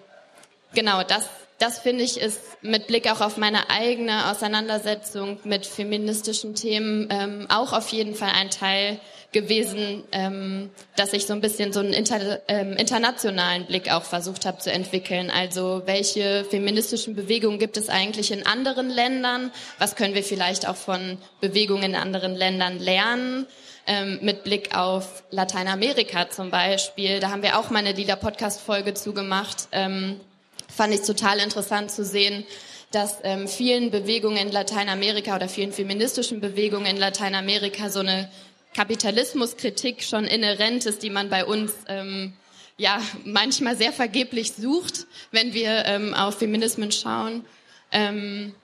genau, 0.74 1.02
das, 1.02 1.28
das 1.58 1.80
finde 1.80 2.04
ich 2.04 2.20
ist 2.20 2.38
mit 2.62 2.86
Blick 2.86 3.10
auch 3.10 3.20
auf 3.20 3.36
meine 3.36 3.68
eigene 3.68 4.30
Auseinandersetzung 4.30 5.40
mit 5.42 5.66
feministischen 5.66 6.54
Themen 6.54 7.08
ähm, 7.10 7.46
auch 7.48 7.72
auf 7.72 7.88
jeden 7.88 8.14
Fall 8.14 8.30
ein 8.32 8.50
Teil 8.50 9.00
gewesen, 9.32 10.04
ähm, 10.12 10.70
dass 10.96 11.12
ich 11.12 11.26
so 11.26 11.32
ein 11.32 11.40
bisschen 11.40 11.72
so 11.72 11.80
einen 11.80 11.92
inter, 11.92 12.40
ähm, 12.48 12.74
internationalen 12.74 13.66
Blick 13.66 13.90
auch 13.90 14.04
versucht 14.04 14.46
habe 14.46 14.58
zu 14.58 14.70
entwickeln. 14.70 15.30
Also 15.30 15.82
welche 15.86 16.44
feministischen 16.44 17.16
Bewegungen 17.16 17.58
gibt 17.58 17.76
es 17.76 17.88
eigentlich 17.88 18.30
in 18.30 18.46
anderen 18.46 18.90
Ländern? 18.90 19.50
Was 19.78 19.96
können 19.96 20.14
wir 20.14 20.22
vielleicht 20.22 20.68
auch 20.68 20.76
von 20.76 21.18
Bewegungen 21.40 21.82
in 21.82 21.94
anderen 21.94 22.34
Ländern 22.34 22.78
lernen? 22.78 23.46
Ähm, 23.84 24.20
mit 24.22 24.44
Blick 24.44 24.76
auf 24.76 25.24
Lateinamerika 25.30 26.30
zum 26.30 26.50
Beispiel. 26.50 27.18
Da 27.18 27.30
haben 27.30 27.42
wir 27.42 27.58
auch 27.58 27.70
mal 27.70 27.80
eine 27.80 27.90
Lila-Podcast-Folge 27.90 28.94
zugemacht. 28.94 29.66
Ähm, 29.72 30.20
fand 30.68 30.94
ich 30.94 31.02
total 31.02 31.40
interessant 31.40 31.90
zu 31.90 32.04
sehen, 32.04 32.44
dass 32.92 33.18
ähm, 33.24 33.48
vielen 33.48 33.90
Bewegungen 33.90 34.36
in 34.36 34.52
Lateinamerika 34.52 35.34
oder 35.34 35.48
vielen 35.48 35.72
feministischen 35.72 36.40
Bewegungen 36.40 36.86
in 36.86 36.96
Lateinamerika 36.96 37.88
so 37.88 38.00
eine 38.00 38.28
Kapitalismuskritik 38.74 40.02
schon 40.02 40.24
inhärent 40.24 40.86
ist, 40.86 41.02
die 41.02 41.10
man 41.10 41.28
bei 41.28 41.44
uns 41.44 41.72
ähm, 41.88 42.32
ja 42.76 43.00
manchmal 43.24 43.76
sehr 43.76 43.92
vergeblich 43.92 44.52
sucht, 44.52 45.06
wenn 45.30 45.54
wir 45.54 45.84
ähm, 45.86 46.14
auf 46.14 46.38
Feminismen 46.38 46.92
schauen. 46.92 47.44
Ähm, 47.90 48.54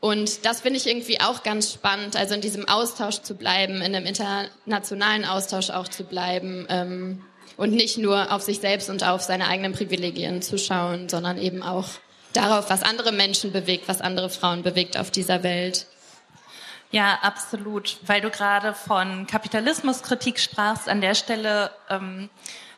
und 0.00 0.46
das 0.46 0.62
finde 0.62 0.78
ich 0.78 0.86
irgendwie 0.86 1.20
auch 1.20 1.42
ganz 1.42 1.74
spannend, 1.74 2.16
also 2.16 2.34
in 2.34 2.40
diesem 2.40 2.66
Austausch 2.66 3.20
zu 3.20 3.34
bleiben, 3.34 3.76
in 3.82 3.94
einem 3.94 4.06
internationalen 4.06 5.26
Austausch 5.26 5.68
auch 5.68 5.88
zu 5.88 6.04
bleiben 6.04 6.66
ähm, 6.70 7.22
und 7.58 7.72
nicht 7.72 7.98
nur 7.98 8.32
auf 8.32 8.40
sich 8.40 8.60
selbst 8.60 8.88
und 8.88 9.04
auf 9.04 9.20
seine 9.20 9.46
eigenen 9.46 9.72
Privilegien 9.72 10.40
zu 10.40 10.56
schauen, 10.58 11.10
sondern 11.10 11.36
eben 11.36 11.62
auch 11.62 11.86
darauf, 12.32 12.70
was 12.70 12.82
andere 12.82 13.12
Menschen 13.12 13.52
bewegt, 13.52 13.88
was 13.88 14.00
andere 14.00 14.30
Frauen 14.30 14.62
bewegt 14.62 14.96
auf 14.96 15.10
dieser 15.10 15.42
Welt. 15.42 15.86
Ja, 16.90 17.20
absolut. 17.22 17.98
Weil 18.06 18.20
du 18.20 18.30
gerade 18.30 18.74
von 18.74 19.26
Kapitalismuskritik 19.26 20.40
sprachst, 20.40 20.88
an 20.88 21.00
der 21.00 21.14
Stelle 21.14 21.70
ähm, 21.88 22.28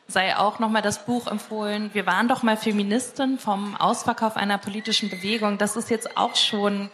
sei 0.07 0.37
auch 0.37 0.59
nochmal 0.59 0.81
das 0.81 1.05
Buch 1.05 1.27
empfohlen. 1.27 1.89
Wir 1.93 2.05
waren 2.05 2.27
doch 2.27 2.43
mal 2.43 2.57
Feministin 2.57 3.39
vom 3.39 3.75
Ausverkauf 3.75 4.35
einer 4.35 4.57
politischen 4.57 5.09
Bewegung. 5.09 5.57
Das 5.57 5.75
ist 5.75 5.89
jetzt 5.89 6.15
auch 6.17 6.35
schon 6.35 6.91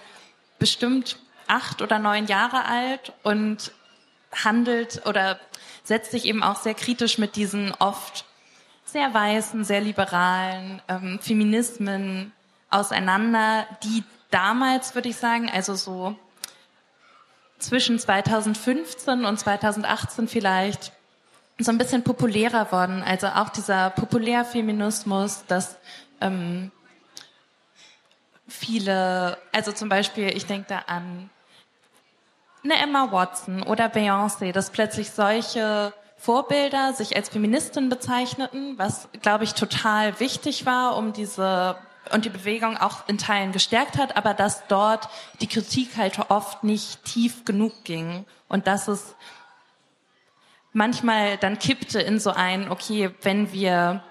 bestimmt 0.60 1.18
acht 1.48 1.82
oder 1.82 2.00
neun 2.00 2.28
Jahre 2.28 2.66
alt 2.66 3.12
und 3.24 3.72
handelt 4.32 5.06
oder 5.06 5.40
setzt 5.84 6.12
sich 6.12 6.26
eben 6.26 6.44
auch 6.44 6.58
sehr 6.58 6.76
kritisch 6.76 7.18
mit 7.18 7.36
diesen 7.36 7.74
oft 7.80 8.26
sehr 8.86 9.14
weißen, 9.14 9.64
sehr 9.64 9.82
liberalen 9.82 10.82
ähm, 10.88 11.20
Feminismen 11.22 12.32
auseinander, 12.70 13.66
die 13.84 14.04
damals, 14.32 14.96
würde 14.96 15.10
ich 15.10 15.18
sagen, 15.18 15.50
also 15.50 15.76
so 15.76 16.16
zwischen 17.60 18.00
2015 18.00 19.26
und 19.26 19.38
2018 19.38 20.28
vielleicht 20.28 20.94
so 21.60 21.72
ein 21.72 21.78
bisschen 21.78 22.04
populärer 22.04 22.72
worden. 22.72 23.04
Also 23.04 23.28
auch 23.28 23.50
dieser 23.50 23.90
Populärfeminismus, 23.92 25.46
dass 25.48 25.76
ähm, 26.22 26.72
viele, 28.48 29.38
also 29.52 29.72
zum 29.72 29.90
Beispiel, 29.90 30.36
ich 30.36 30.46
denke 30.46 30.68
da 30.70 30.80
an 30.88 31.30
eine 32.64 32.76
Emma 32.76 33.12
Watson 33.12 33.64
oder 33.64 33.88
Beyoncé, 33.88 34.52
dass 34.52 34.70
plötzlich 34.70 35.12
solche 35.12 35.94
Vorbilder 36.18 36.94
sich 36.94 37.16
als 37.16 37.30
Feministin 37.30 37.88
bezeichneten, 37.88 38.78
was, 38.78 39.08
glaube 39.22 39.46
ich, 39.46 39.54
total 39.54 40.20
wichtig 40.20 40.66
war, 40.66 40.98
um 40.98 41.14
diese 41.14 41.78
und 42.12 42.26
die 42.26 42.30
Bewegung 42.30 42.78
auch 42.78 43.08
in 43.08 43.18
Teilen 43.18 43.52
gestärkt 43.52 43.98
hat, 43.98 44.18
aber 44.18 44.34
dass 44.34 44.68
dort 44.68 45.10
die 45.42 45.48
Kritik 45.48 45.98
halt 45.98 46.20
oft 46.30 46.64
nicht 46.64 47.04
tief 47.06 47.46
genug 47.46 47.84
ging 47.84 48.26
und 48.48 48.68
dass 48.68 48.88
es 48.88 49.16
manchmal 50.74 51.38
dann 51.38 51.60
kippte 51.60 52.00
in 52.02 52.20
so 52.20 52.32
ein, 52.32 52.72
okay, 52.72 53.12
wenn 53.22 53.52
wir 53.52 54.04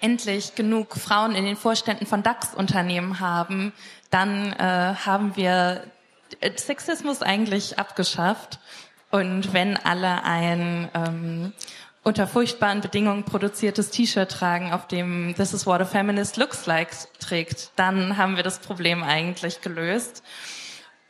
endlich 0.00 0.54
genug 0.54 0.96
Frauen 0.96 1.34
in 1.34 1.44
den 1.44 1.56
Vorständen 1.56 2.06
von 2.06 2.22
DAX-Unternehmen 2.22 3.20
haben, 3.20 3.72
dann 4.10 4.52
äh, 4.52 4.94
haben 5.04 5.36
wir 5.36 5.84
Sexismus 6.56 7.22
eigentlich 7.22 7.78
abgeschafft. 7.78 8.58
Und 9.10 9.52
wenn 9.52 9.76
alle 9.76 10.24
ein 10.24 10.90
ähm, 10.94 11.52
unter 12.06 12.28
furchtbaren 12.28 12.82
Bedingungen 12.82 13.24
produziertes 13.24 13.90
T-Shirt 13.90 14.30
tragen, 14.30 14.72
auf 14.72 14.86
dem 14.86 15.34
This 15.34 15.52
is 15.52 15.66
what 15.66 15.80
a 15.80 15.84
feminist 15.84 16.36
looks 16.36 16.64
like 16.64 16.90
trägt, 17.18 17.72
dann 17.74 18.16
haben 18.16 18.36
wir 18.36 18.44
das 18.44 18.60
Problem 18.60 19.02
eigentlich 19.02 19.60
gelöst. 19.60 20.22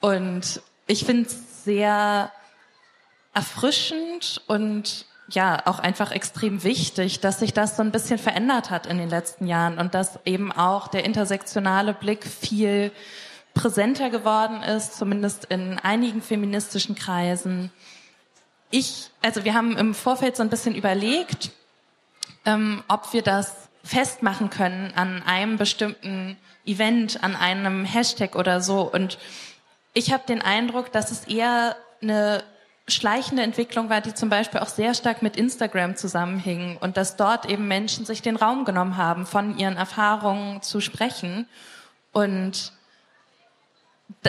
Und 0.01 0.63
ich 0.87 1.05
finde 1.05 1.29
es 1.29 1.65
sehr 1.65 2.33
erfrischend 3.35 4.41
und 4.47 5.05
ja 5.29 5.67
auch 5.67 5.81
einfach 5.81 6.13
extrem 6.13 6.65
wichtig, 6.65 7.21
dass 7.21 7.41
sich 7.41 7.53
das 7.53 7.77
so 7.77 7.83
ein 7.83 7.93
bisschen 7.93 8.19
verändert 8.19 8.71
hat 8.71 8.87
in 8.87 8.97
den 8.97 9.11
letzten 9.11 9.47
Jahren 9.47 9.79
und 9.79 9.95
dass 9.95 10.19
eben 10.25 10.51
auch 10.51 10.89
der 10.89 11.05
intersektionale 11.05 11.93
Blick 11.93 12.25
viel 12.25 12.91
präsenter 13.53 14.09
geworden 14.09 14.63
ist, 14.63 14.97
zumindest 14.97 15.45
in 15.45 15.79
einigen 15.79 16.23
feministischen 16.23 16.95
Kreisen. 16.95 17.71
Ich, 18.71 19.11
also 19.23 19.45
wir 19.45 19.55
haben 19.55 19.77
im 19.77 19.95
Vorfeld 19.95 20.37
so 20.37 20.43
ein 20.43 20.51
bisschen 20.51 20.75
überlegt, 20.75 21.51
ähm, 22.45 22.83
ob 22.89 23.13
wir 23.13 23.23
das 23.23 23.55
festmachen 23.85 24.51
können 24.51 24.93
an 24.97 25.23
einem 25.23 25.57
bestimmten 25.57 26.37
Event, 26.65 27.23
an 27.23 27.37
einem 27.37 27.85
Hashtag 27.85 28.35
oder 28.35 28.61
so. 28.61 28.83
Und 28.83 29.19
ich 29.95 30.13
habe 30.13 30.25
den 30.27 30.43
Eindruck, 30.43 30.91
dass 30.93 31.11
es 31.11 31.25
eher 31.25 31.77
eine 32.03 32.43
schleichende 32.89 33.43
Entwicklung 33.43 33.91
war, 33.91 34.01
die 34.01 34.15
zum 34.15 34.29
Beispiel 34.29 34.61
auch 34.61 34.69
sehr 34.69 34.95
stark 34.95 35.23
mit 35.23 35.37
Instagram 35.37 35.97
zusammenhing 35.97 36.77
und 36.79 36.97
dass 36.97 37.17
dort 37.17 37.47
eben 37.47 37.67
Menschen 37.67 38.05
sich 38.05 38.23
den 38.23 38.37
Raum 38.37 38.65
genommen 38.65 38.97
haben, 38.97 39.27
von 39.27 39.59
ihren 39.59 39.77
Erfahrungen 39.77 40.63
zu 40.63 40.81
sprechen 40.81 41.49
und 42.13 42.73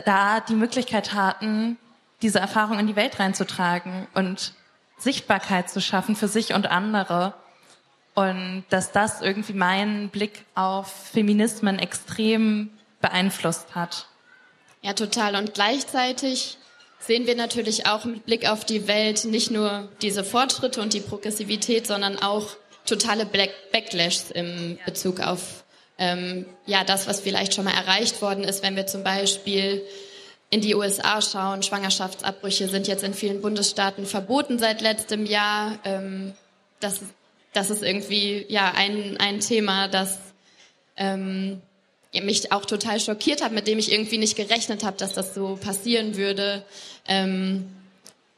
da 0.05 0.39
die 0.39 0.55
Möglichkeit 0.55 1.13
hatten, 1.13 1.77
diese 2.21 2.39
Erfahrung 2.39 2.79
in 2.79 2.87
die 2.87 2.95
Welt 2.95 3.19
reinzutragen 3.19 4.07
und 4.13 4.53
Sichtbarkeit 4.97 5.69
zu 5.69 5.81
schaffen 5.81 6.15
für 6.15 6.27
sich 6.27 6.53
und 6.53 6.67
andere. 6.67 7.33
Und 8.15 8.65
dass 8.69 8.91
das 8.91 9.21
irgendwie 9.21 9.53
meinen 9.53 10.09
Blick 10.09 10.43
auf 10.55 10.91
Feminismen 11.11 11.77
extrem 11.77 12.71
beeinflusst 12.99 13.75
hat. 13.75 14.07
Ja, 14.81 14.93
total. 14.93 15.35
Und 15.35 15.53
gleichzeitig 15.53 16.57
sehen 16.99 17.27
wir 17.27 17.35
natürlich 17.35 17.85
auch 17.85 18.05
mit 18.05 18.25
Blick 18.25 18.49
auf 18.49 18.65
die 18.65 18.87
Welt 18.87 19.25
nicht 19.25 19.51
nur 19.51 19.89
diese 20.01 20.23
Fortschritte 20.23 20.81
und 20.81 20.93
die 20.93 20.99
Progressivität, 20.99 21.85
sondern 21.85 22.17
auch 22.17 22.55
totale 22.85 23.25
Backlashs 23.25 24.31
im 24.31 24.79
Bezug 24.85 25.19
auf 25.19 25.63
ähm, 25.99 26.45
ja 26.65 26.83
das, 26.83 27.07
was 27.07 27.21
vielleicht 27.21 27.53
schon 27.53 27.65
mal 27.65 27.73
erreicht 27.73 28.21
worden 28.21 28.43
ist, 28.43 28.63
wenn 28.63 28.75
wir 28.75 28.87
zum 28.87 29.03
Beispiel 29.03 29.83
in 30.49 30.61
die 30.61 30.75
USA 30.75 31.21
schauen. 31.21 31.63
Schwangerschaftsabbrüche 31.63 32.67
sind 32.69 32.87
jetzt 32.87 33.03
in 33.03 33.13
vielen 33.13 33.41
Bundesstaaten 33.41 34.05
verboten 34.05 34.59
seit 34.59 34.81
letztem 34.81 35.25
Jahr. 35.25 35.77
Ähm, 35.83 36.33
das, 36.79 37.01
das 37.53 37.69
ist 37.69 37.83
irgendwie 37.83 38.45
ja 38.49 38.71
ein, 38.75 39.17
ein 39.19 39.39
Thema, 39.39 39.87
das 39.87 40.17
ähm, 40.95 41.61
mich 42.13 42.51
auch 42.51 42.65
total 42.65 42.99
schockiert 42.99 43.43
hat, 43.43 43.51
mit 43.51 43.67
dem 43.67 43.77
ich 43.77 43.91
irgendwie 43.91 44.17
nicht 44.17 44.35
gerechnet 44.35 44.83
habe, 44.83 44.97
dass 44.97 45.13
das 45.13 45.33
so 45.33 45.57
passieren 45.57 46.15
würde. 46.15 46.63
Ähm, 47.07 47.67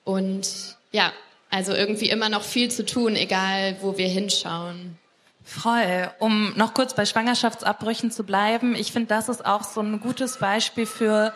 und 0.03 0.75
ja, 0.91 1.13
also 1.49 1.73
irgendwie 1.73 2.09
immer 2.09 2.29
noch 2.29 2.43
viel 2.43 2.69
zu 2.71 2.85
tun, 2.85 3.15
egal 3.15 3.77
wo 3.81 3.97
wir 3.97 4.07
hinschauen. 4.07 4.97
Voll. 5.43 6.11
Um 6.19 6.53
noch 6.57 6.73
kurz 6.73 6.93
bei 6.93 7.05
Schwangerschaftsabbrüchen 7.05 8.11
zu 8.11 8.23
bleiben, 8.23 8.75
ich 8.75 8.91
finde, 8.91 9.07
das 9.07 9.29
ist 9.29 9.45
auch 9.45 9.63
so 9.63 9.81
ein 9.81 9.99
gutes 9.99 10.37
Beispiel 10.37 10.85
für 10.85 11.33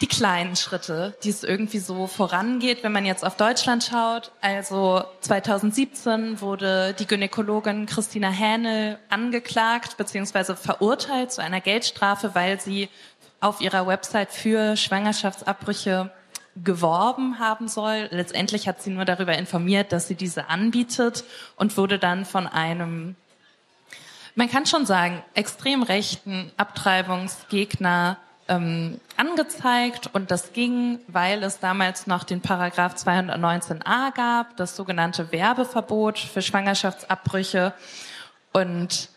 die 0.00 0.06
kleinen 0.06 0.56
Schritte, 0.56 1.16
die 1.22 1.30
es 1.30 1.44
irgendwie 1.44 1.78
so 1.78 2.06
vorangeht, 2.06 2.82
wenn 2.82 2.92
man 2.92 3.06
jetzt 3.06 3.24
auf 3.24 3.36
Deutschland 3.36 3.84
schaut. 3.84 4.32
Also 4.40 5.04
2017 5.20 6.40
wurde 6.40 6.94
die 6.98 7.06
Gynäkologin 7.06 7.86
Christina 7.86 8.28
Hähnel 8.28 8.98
angeklagt 9.08 9.96
bzw. 9.96 10.56
verurteilt 10.56 11.32
zu 11.32 11.42
einer 11.42 11.60
Geldstrafe, 11.60 12.34
weil 12.34 12.60
sie 12.60 12.88
auf 13.40 13.60
ihrer 13.60 13.86
Website 13.86 14.32
für 14.32 14.76
Schwangerschaftsabbrüche 14.76 16.10
geworben 16.56 17.38
haben 17.38 17.68
soll. 17.68 18.08
Letztendlich 18.10 18.68
hat 18.68 18.82
sie 18.82 18.90
nur 18.90 19.04
darüber 19.04 19.36
informiert, 19.36 19.92
dass 19.92 20.08
sie 20.08 20.14
diese 20.14 20.48
anbietet 20.48 21.24
und 21.56 21.76
wurde 21.76 21.98
dann 21.98 22.24
von 22.24 22.46
einem, 22.46 23.16
man 24.34 24.50
kann 24.50 24.66
schon 24.66 24.86
sagen, 24.86 25.22
extrem 25.34 25.82
rechten 25.82 26.52
Abtreibungsgegner 26.56 28.18
ähm, 28.48 29.00
angezeigt 29.16 30.10
und 30.12 30.30
das 30.30 30.52
ging, 30.52 30.98
weil 31.08 31.42
es 31.42 31.60
damals 31.60 32.06
noch 32.06 32.24
den 32.24 32.40
Paragraph 32.40 32.94
219a 32.94 34.14
gab, 34.14 34.56
das 34.56 34.76
sogenannte 34.76 35.32
Werbeverbot 35.32 36.18
für 36.18 36.42
Schwangerschaftsabbrüche 36.42 37.72
und 38.52 39.08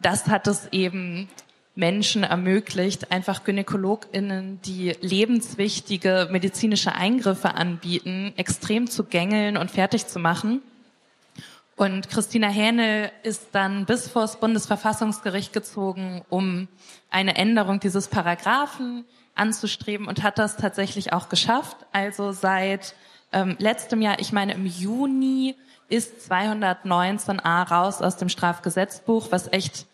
das 0.00 0.26
hat 0.26 0.46
es 0.46 0.68
eben 0.72 1.28
Menschen 1.74 2.24
ermöglicht, 2.24 3.12
einfach 3.12 3.44
GynäkologInnen, 3.44 4.60
die 4.62 4.94
lebenswichtige 5.00 6.28
medizinische 6.30 6.94
Eingriffe 6.94 7.54
anbieten, 7.54 8.32
extrem 8.36 8.88
zu 8.88 9.04
gängeln 9.04 9.56
und 9.56 9.70
fertig 9.70 10.06
zu 10.06 10.18
machen. 10.18 10.62
Und 11.76 12.08
Christina 12.08 12.48
Hähnel 12.48 13.12
ist 13.22 13.48
dann 13.52 13.84
bis 13.84 14.08
vor 14.08 14.22
das 14.22 14.40
Bundesverfassungsgericht 14.40 15.52
gezogen, 15.52 16.24
um 16.30 16.68
eine 17.10 17.36
Änderung 17.36 17.80
dieses 17.80 18.08
Paragraphen 18.08 19.04
anzustreben 19.34 20.08
und 20.08 20.22
hat 20.22 20.38
das 20.38 20.56
tatsächlich 20.56 21.12
auch 21.12 21.28
geschafft. 21.28 21.76
Also 21.92 22.32
seit 22.32 22.94
ähm, 23.30 23.56
letztem 23.58 24.00
Jahr, 24.00 24.18
ich 24.20 24.32
meine 24.32 24.54
im 24.54 24.64
Juni, 24.64 25.54
ist 25.88 26.30
219a 26.30 27.68
raus 27.68 28.00
aus 28.00 28.16
dem 28.16 28.30
Strafgesetzbuch, 28.30 29.28
was 29.30 29.52
echt 29.52 29.86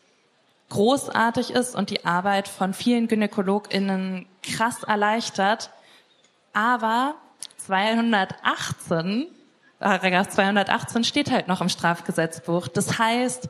großartig 0.69 1.51
ist 1.51 1.75
und 1.75 1.91
die 1.91 2.05
Arbeit 2.05 2.47
von 2.47 2.75
vielen 2.75 3.09
GynäkologInnen 3.09 4.27
krass 4.43 4.85
erleichtert. 4.85 5.71
Aber 6.53 7.17
218 7.57 9.27
Paragraph 9.83 10.29
218 10.29 11.03
steht 11.03 11.33
halt 11.33 11.49
noch 11.49 11.61
im 11.61 11.69
Strafgesetzbuch. 11.69 12.69
Das 12.69 13.01
heißt, 13.01 13.49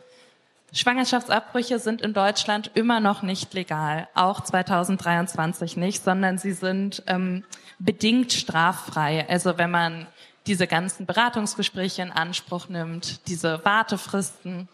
Schwangerschaftsabbrüche 0.73 1.79
sind 1.79 2.01
in 2.01 2.14
Deutschland 2.14 2.71
immer 2.73 3.01
noch 3.01 3.21
nicht 3.21 3.53
legal, 3.53 4.09
auch 4.14 4.40
2023 4.40 5.77
nicht, 5.77 6.03
sondern 6.03 6.38
sie 6.38 6.53
sind 6.53 7.03
ähm, 7.07 7.45
bedingt 7.79 8.33
straffrei. 8.33 9.29
Also 9.29 9.59
wenn 9.59 9.71
man 9.71 10.07
diese 10.47 10.66
ganzen 10.66 11.05
Beratungsgespräche 11.05 12.01
in 12.01 12.11
Anspruch 12.11 12.71
nimmt, 12.71 13.29
diese 13.29 13.62
Wartefristen 13.66 14.68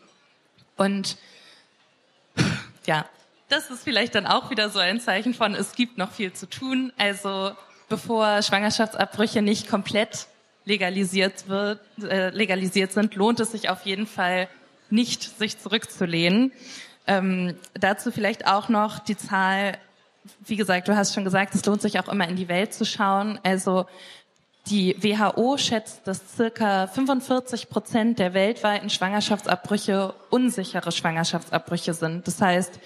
und 0.77 1.16
ja, 2.87 3.05
das 3.49 3.68
ist 3.71 3.83
vielleicht 3.83 4.14
dann 4.14 4.29
auch 4.29 4.51
wieder 4.51 4.71
so 4.71 4.79
ein 4.79 5.01
Zeichen 5.01 5.35
von, 5.35 5.57
es 5.57 5.73
gibt 5.73 5.99
noch 5.99 6.12
viel 6.12 6.33
zu 6.33 6.49
tun. 6.49 6.92
Also 6.97 7.51
bevor 7.88 8.42
Schwangerschaftsabbrüche 8.42 9.42
nicht 9.42 9.68
komplett 9.68 10.29
legalisiert 10.68 11.48
wird, 11.48 11.81
äh, 12.02 12.28
legalisiert 12.31 12.92
sind, 12.92 13.14
lohnt 13.14 13.40
es 13.40 13.52
sich 13.52 13.70
auf 13.70 13.87
jeden 13.87 14.07
Fall 14.07 14.48
nicht, 14.90 15.38
sich 15.38 15.59
zurückzulehnen. 15.59 16.52
Ähm, 17.07 17.54
dazu 17.74 18.12
vielleicht 18.12 18.46
auch 18.46 18.68
noch 18.68 18.98
die 18.98 19.16
Zahl, 19.16 19.78
wie 20.46 20.57
gesagt, 20.57 20.88
du 20.88 20.94
hast 20.94 21.14
schon 21.14 21.24
gesagt, 21.24 21.54
es 21.54 21.64
lohnt 21.64 21.81
sich 21.81 21.98
auch 21.98 22.09
immer 22.09 22.28
in 22.28 22.37
die 22.37 22.48
Welt 22.48 22.74
zu 22.74 22.85
schauen. 22.85 23.40
Also 23.42 23.87
die 24.66 24.94
WHO 25.02 25.57
schätzt, 25.57 26.07
dass 26.07 26.20
circa 26.37 26.87
45 26.87 27.70
Prozent 27.70 28.18
der 28.18 28.35
weltweiten 28.35 28.90
Schwangerschaftsabbrüche 28.90 30.12
unsichere 30.28 30.92
Schwangerschaftsabbrüche 30.92 31.94
sind. 31.94 32.26
Das 32.26 32.42
heißt, 32.42 32.78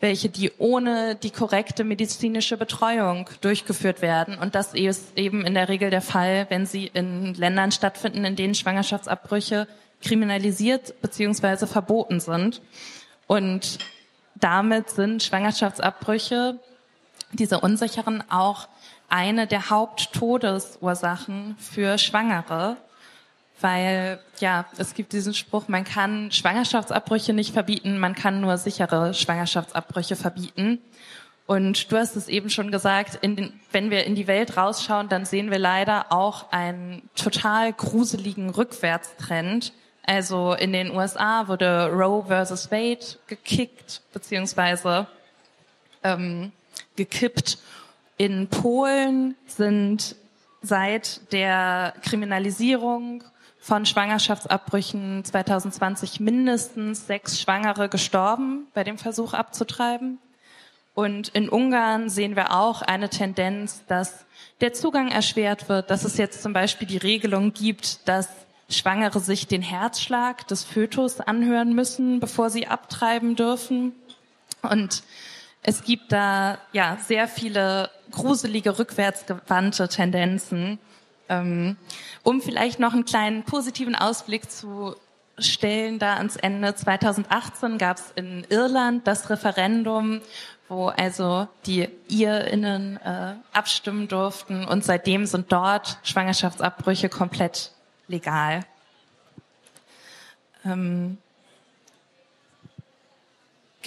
welche, 0.00 0.28
die 0.28 0.52
ohne 0.58 1.16
die 1.16 1.30
korrekte 1.30 1.82
medizinische 1.82 2.56
Betreuung 2.56 3.28
durchgeführt 3.40 4.00
werden. 4.00 4.38
Und 4.38 4.54
das 4.54 4.74
ist 4.74 5.18
eben 5.18 5.44
in 5.44 5.54
der 5.54 5.68
Regel 5.68 5.90
der 5.90 6.02
Fall, 6.02 6.46
wenn 6.50 6.66
sie 6.66 6.86
in 6.86 7.34
Ländern 7.34 7.72
stattfinden, 7.72 8.24
in 8.24 8.36
denen 8.36 8.54
Schwangerschaftsabbrüche 8.54 9.66
kriminalisiert 10.00 11.00
bzw. 11.02 11.66
verboten 11.66 12.20
sind. 12.20 12.62
Und 13.26 13.78
damit 14.36 14.90
sind 14.90 15.22
Schwangerschaftsabbrüche, 15.22 16.60
diese 17.32 17.60
unsicheren, 17.60 18.22
auch 18.30 18.68
eine 19.08 19.46
der 19.46 19.70
Haupttodesursachen 19.70 21.56
für 21.58 21.98
Schwangere, 21.98 22.76
weil 23.60 24.20
ja, 24.40 24.66
es 24.76 24.94
gibt 24.94 25.12
diesen 25.12 25.34
Spruch, 25.34 25.68
man 25.68 25.84
kann 25.84 26.30
Schwangerschaftsabbrüche 26.30 27.32
nicht 27.32 27.52
verbieten, 27.52 27.98
man 27.98 28.14
kann 28.14 28.40
nur 28.40 28.56
sichere 28.56 29.14
Schwangerschaftsabbrüche 29.14 30.16
verbieten. 30.16 30.78
Und 31.46 31.90
du 31.90 31.96
hast 31.96 32.14
es 32.14 32.28
eben 32.28 32.50
schon 32.50 32.70
gesagt, 32.70 33.24
den, 33.24 33.58
wenn 33.72 33.90
wir 33.90 34.04
in 34.04 34.14
die 34.14 34.26
Welt 34.26 34.56
rausschauen, 34.56 35.08
dann 35.08 35.24
sehen 35.24 35.50
wir 35.50 35.58
leider 35.58 36.12
auch 36.12 36.52
einen 36.52 37.08
total 37.16 37.72
gruseligen 37.72 38.50
Rückwärtstrend. 38.50 39.72
Also 40.02 40.52
in 40.52 40.72
den 40.72 40.90
USA 40.90 41.48
wurde 41.48 41.90
Roe 41.90 42.24
versus 42.26 42.70
Wade 42.70 43.04
gekickt, 43.26 44.02
beziehungsweise 44.12 45.06
ähm, 46.04 46.52
gekippt. 46.96 47.58
In 48.18 48.48
Polen 48.48 49.34
sind 49.46 50.16
seit 50.60 51.32
der 51.32 51.94
Kriminalisierung 52.02 53.24
von 53.60 53.86
Schwangerschaftsabbrüchen 53.86 55.24
2020 55.24 56.20
mindestens 56.20 57.06
sechs 57.06 57.40
Schwangere 57.40 57.88
gestorben 57.88 58.66
bei 58.74 58.84
dem 58.84 58.98
Versuch 58.98 59.34
abzutreiben. 59.34 60.18
Und 60.94 61.28
in 61.28 61.48
Ungarn 61.48 62.08
sehen 62.08 62.34
wir 62.34 62.52
auch 62.52 62.82
eine 62.82 63.08
Tendenz, 63.08 63.84
dass 63.86 64.26
der 64.60 64.72
Zugang 64.72 65.10
erschwert 65.10 65.68
wird, 65.68 65.90
dass 65.90 66.04
es 66.04 66.16
jetzt 66.16 66.42
zum 66.42 66.52
Beispiel 66.52 66.88
die 66.88 66.96
Regelung 66.96 67.52
gibt, 67.52 68.08
dass 68.08 68.28
Schwangere 68.68 69.20
sich 69.20 69.46
den 69.46 69.62
Herzschlag 69.62 70.46
des 70.48 70.64
Fötus 70.64 71.20
anhören 71.20 71.74
müssen, 71.74 72.20
bevor 72.20 72.50
sie 72.50 72.66
abtreiben 72.66 73.36
dürfen. 73.36 73.92
Und 74.62 75.02
es 75.62 75.84
gibt 75.84 76.12
da 76.12 76.58
ja 76.72 76.98
sehr 77.06 77.28
viele 77.28 77.90
gruselige 78.10 78.78
rückwärtsgewandte 78.78 79.88
Tendenzen. 79.88 80.78
Ähm, 81.28 81.76
um 82.22 82.40
vielleicht 82.40 82.80
noch 82.80 82.92
einen 82.92 83.04
kleinen 83.04 83.44
positiven 83.44 83.94
Ausblick 83.94 84.50
zu 84.50 84.96
stellen, 85.38 85.98
da 85.98 86.16
ans 86.16 86.36
Ende 86.36 86.74
2018 86.74 87.78
gab 87.78 87.98
es 87.98 88.12
in 88.14 88.46
Irland 88.48 89.06
das 89.06 89.30
Referendum, 89.30 90.20
wo 90.68 90.88
also 90.88 91.48
die 91.66 91.88
IrInnen 92.08 92.96
äh, 92.98 93.34
abstimmen 93.52 94.08
durften 94.08 94.64
und 94.64 94.84
seitdem 94.84 95.26
sind 95.26 95.52
dort 95.52 95.98
Schwangerschaftsabbrüche 96.02 97.08
komplett 97.08 97.72
legal. 98.08 98.64
Ähm, 100.64 101.18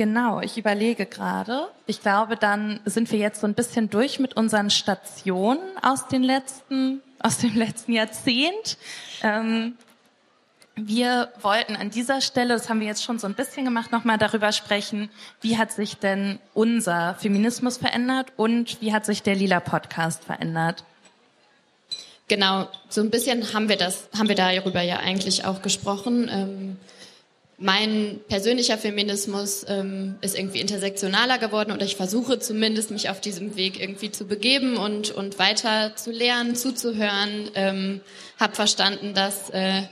Genau, 0.02 0.42
ich 0.42 0.58
überlege 0.58 1.06
gerade. 1.06 1.68
Ich 1.86 2.02
glaube, 2.02 2.36
dann 2.36 2.80
sind 2.86 3.12
wir 3.12 3.20
jetzt 3.20 3.40
so 3.40 3.46
ein 3.46 3.54
bisschen 3.54 3.92
durch 3.92 4.18
mit 4.18 4.36
unseren 4.36 4.72
Stationen 4.72 5.62
aus 5.80 6.08
den 6.08 6.24
letzten, 6.24 7.04
aus 7.20 7.38
dem 7.38 7.54
letzten 7.54 7.94
Jahrzehnt. 7.94 8.80
Ähm, 9.22 9.76
wir 10.76 11.32
wollten 11.40 11.76
an 11.76 11.92
dieser 11.92 12.20
Stelle, 12.20 12.56
das 12.56 12.68
haben 12.68 12.80
wir 12.80 12.88
jetzt 12.88 13.04
schon 13.04 13.20
so 13.20 13.28
ein 13.28 13.36
bisschen 13.36 13.64
gemacht, 13.64 13.92
nochmal 13.92 14.18
darüber 14.18 14.52
sprechen, 14.54 15.12
wie 15.40 15.60
hat 15.60 15.72
sich 15.72 15.98
denn 15.98 16.40
unser 16.56 17.14
Feminismus 17.20 17.78
verändert 17.78 18.34
und 18.38 18.82
wie 18.82 18.94
hat 18.94 19.06
sich 19.06 19.22
der 19.22 19.36
Lila 19.36 19.60
Podcast 19.60 20.24
verändert? 20.24 20.84
Genau, 22.28 22.68
so 22.90 23.02
ein 23.02 23.12
bisschen 23.12 23.54
haben 23.54 23.70
wir 23.70 23.78
das, 23.78 24.10
haben 24.18 24.30
wir 24.30 24.36
darüber 24.36 24.82
ja 24.82 24.98
eigentlich 24.98 25.46
auch 25.46 25.62
gesprochen. 25.62 26.28
Ähm 26.28 26.78
mein 27.62 28.20
persönlicher 28.28 28.78
Feminismus 28.80 29.64
ähm, 29.68 30.16
ist 30.22 30.36
irgendwie 30.36 30.60
intersektionaler 30.60 31.38
geworden 31.38 31.72
oder 31.72 31.86
ich 31.86 31.96
versuche 31.96 32.40
zumindest, 32.40 32.90
mich 32.90 33.10
auf 33.10 33.22
diesem 33.22 33.56
Weg 33.56 33.80
irgendwie 33.80 34.12
zu 34.12 34.26
begeben 34.26 34.78
und, 34.78 35.12
und 35.12 35.38
weiter 35.38 35.96
zu 35.96 36.12
lernen, 36.12 36.56
zuzuhören. 36.56 37.52
Ähm, 37.54 38.02
habe 38.40 38.56
verstanden, 38.56 39.14
dass 39.14 39.52
äh, 39.52 39.84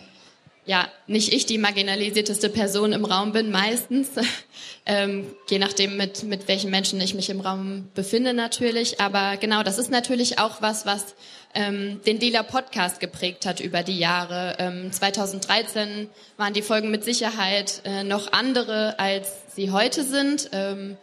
ja 0.65 0.87
nicht 1.05 1.31
ich 1.31 1.45
die 1.45 1.59
marginalisierteste 1.59 2.49
Person 2.49 2.91
im 2.91 3.05
Raum 3.05 3.33
bin, 3.33 3.51
meistens, 3.51 4.09
ähm, 4.87 5.27
je 5.47 5.59
nachdem 5.59 5.95
mit, 5.95 6.23
mit 6.23 6.47
welchen 6.47 6.71
Menschen 6.71 6.99
ich 6.99 7.13
mich 7.13 7.29
im 7.29 7.39
Raum 7.39 7.89
befinde 7.93 8.33
natürlich. 8.33 8.99
Aber 8.99 9.37
genau, 9.37 9.61
das 9.61 9.77
ist 9.77 9.91
natürlich 9.91 10.39
auch 10.39 10.63
was, 10.63 10.87
was 10.87 11.13
ähm, 11.53 12.01
den 12.05 12.19
Lila 12.19 12.43
Podcast 12.43 12.99
geprägt 12.99 13.45
hat 13.45 13.59
über 13.59 13.83
die 13.83 13.97
Jahre. 13.97 14.55
Ähm, 14.59 14.91
2013 14.91 16.09
waren 16.37 16.53
die 16.53 16.61
Folgen 16.61 16.91
mit 16.91 17.03
Sicherheit 17.03 17.81
äh, 17.85 18.03
noch 18.03 18.31
andere, 18.31 18.99
als 18.99 19.27
sie 19.55 19.71
heute 19.71 20.03
sind. 20.03 20.49
Ähm, 20.53 20.97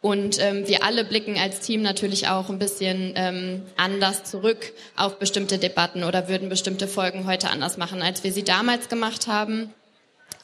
und 0.00 0.38
ähm, 0.38 0.68
wir 0.68 0.84
alle 0.84 1.04
blicken 1.04 1.38
als 1.38 1.60
Team 1.60 1.80
natürlich 1.80 2.28
auch 2.28 2.50
ein 2.50 2.58
bisschen 2.58 3.14
ähm, 3.16 3.62
anders 3.76 4.24
zurück 4.24 4.74
auf 4.96 5.18
bestimmte 5.18 5.56
Debatten 5.58 6.04
oder 6.04 6.28
würden 6.28 6.50
bestimmte 6.50 6.88
Folgen 6.88 7.26
heute 7.26 7.48
anders 7.48 7.78
machen, 7.78 8.02
als 8.02 8.22
wir 8.22 8.32
sie 8.32 8.44
damals 8.44 8.90
gemacht 8.90 9.28
haben. 9.28 9.72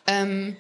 Ähm, 0.07 0.57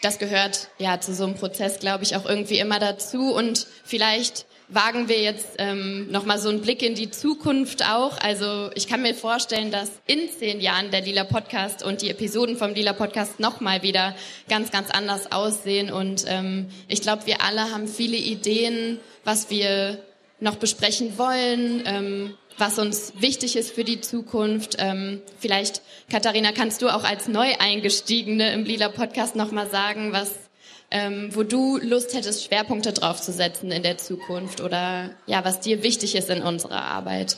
das 0.00 0.18
gehört 0.18 0.68
ja 0.78 1.00
zu 1.00 1.12
so 1.12 1.24
einem 1.24 1.34
Prozess, 1.34 1.78
glaube 1.78 2.04
ich, 2.04 2.16
auch 2.16 2.24
irgendwie 2.24 2.58
immer 2.58 2.78
dazu. 2.78 3.34
Und 3.34 3.66
vielleicht 3.84 4.46
wagen 4.68 5.08
wir 5.08 5.20
jetzt 5.20 5.48
ähm, 5.58 6.10
nochmal 6.10 6.38
so 6.38 6.48
einen 6.48 6.60
Blick 6.60 6.82
in 6.82 6.94
die 6.94 7.10
Zukunft 7.10 7.84
auch. 7.88 8.18
Also 8.20 8.70
ich 8.74 8.86
kann 8.86 9.02
mir 9.02 9.14
vorstellen, 9.14 9.70
dass 9.70 9.90
in 10.06 10.28
zehn 10.28 10.60
Jahren 10.60 10.90
der 10.90 11.00
Lila 11.00 11.24
Podcast 11.24 11.82
und 11.82 12.02
die 12.02 12.10
Episoden 12.10 12.56
vom 12.56 12.74
Lila 12.74 12.92
Podcast 12.92 13.40
nochmal 13.40 13.82
wieder 13.82 14.14
ganz, 14.48 14.70
ganz 14.70 14.90
anders 14.90 15.32
aussehen. 15.32 15.90
Und 15.90 16.24
ähm, 16.28 16.68
ich 16.86 17.00
glaube, 17.00 17.26
wir 17.26 17.42
alle 17.42 17.72
haben 17.72 17.88
viele 17.88 18.16
Ideen, 18.16 19.00
was 19.24 19.48
wir 19.50 20.02
noch 20.40 20.56
besprechen 20.56 21.18
wollen, 21.18 21.82
ähm, 21.86 22.34
was 22.58 22.78
uns 22.78 23.14
wichtig 23.18 23.56
ist 23.56 23.72
für 23.72 23.84
die 23.84 24.00
Zukunft. 24.00 24.76
Ähm, 24.78 25.22
vielleicht, 25.38 25.80
Katharina, 26.10 26.52
kannst 26.52 26.82
du 26.82 26.88
auch 26.88 27.04
als 27.04 27.28
Neueingestiegene 27.28 28.52
im 28.52 28.64
Lila 28.64 28.88
Podcast 28.88 29.34
nochmal 29.34 29.70
sagen, 29.70 30.12
was 30.12 30.47
ähm, 30.90 31.34
wo 31.34 31.42
du 31.42 31.78
Lust 31.78 32.14
hättest, 32.14 32.44
Schwerpunkte 32.44 32.92
draufzusetzen 32.92 33.70
in 33.70 33.82
der 33.82 33.98
Zukunft 33.98 34.60
oder 34.60 35.10
ja, 35.26 35.44
was 35.44 35.60
dir 35.60 35.82
wichtig 35.82 36.14
ist 36.14 36.30
in 36.30 36.42
unserer 36.42 36.82
Arbeit? 36.82 37.36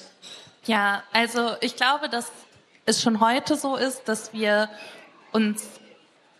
Ja, 0.66 1.02
also 1.12 1.52
ich 1.60 1.76
glaube, 1.76 2.08
dass 2.08 2.30
es 2.86 3.02
schon 3.02 3.20
heute 3.20 3.56
so 3.56 3.76
ist, 3.76 4.02
dass 4.06 4.32
wir 4.32 4.68
uns, 5.32 5.64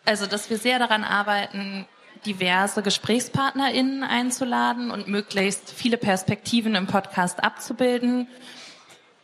also 0.05 0.27
dass 0.27 0.51
wir 0.51 0.59
sehr 0.59 0.79
daran 0.79 1.05
arbeiten, 1.05 1.87
diverse 2.27 2.83
GesprächspartnerInnen 2.83 4.03
einzuladen 4.03 4.91
und 4.91 5.09
möglichst 5.09 5.71
viele 5.71 5.97
Perspektiven 5.97 6.75
im 6.75 6.87
Podcast 6.87 7.43
abzubilden. 7.43 8.29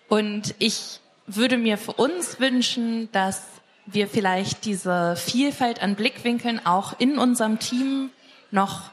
Und 0.09 0.55
ich 0.59 1.01
würde 1.27 1.59
mir 1.59 1.79
für 1.79 1.93
uns 1.93 2.41
wünschen, 2.41 3.11
dass 3.13 3.43
wir 3.87 4.09
vielleicht 4.09 4.65
diese 4.65 5.17
Vielfalt 5.17 5.83
an 5.83 5.95
Blickwinkeln 5.95 6.65
auch 6.65 6.99
in 6.99 7.19
unserem 7.19 7.59
Team 7.59 8.11
noch 8.51 8.91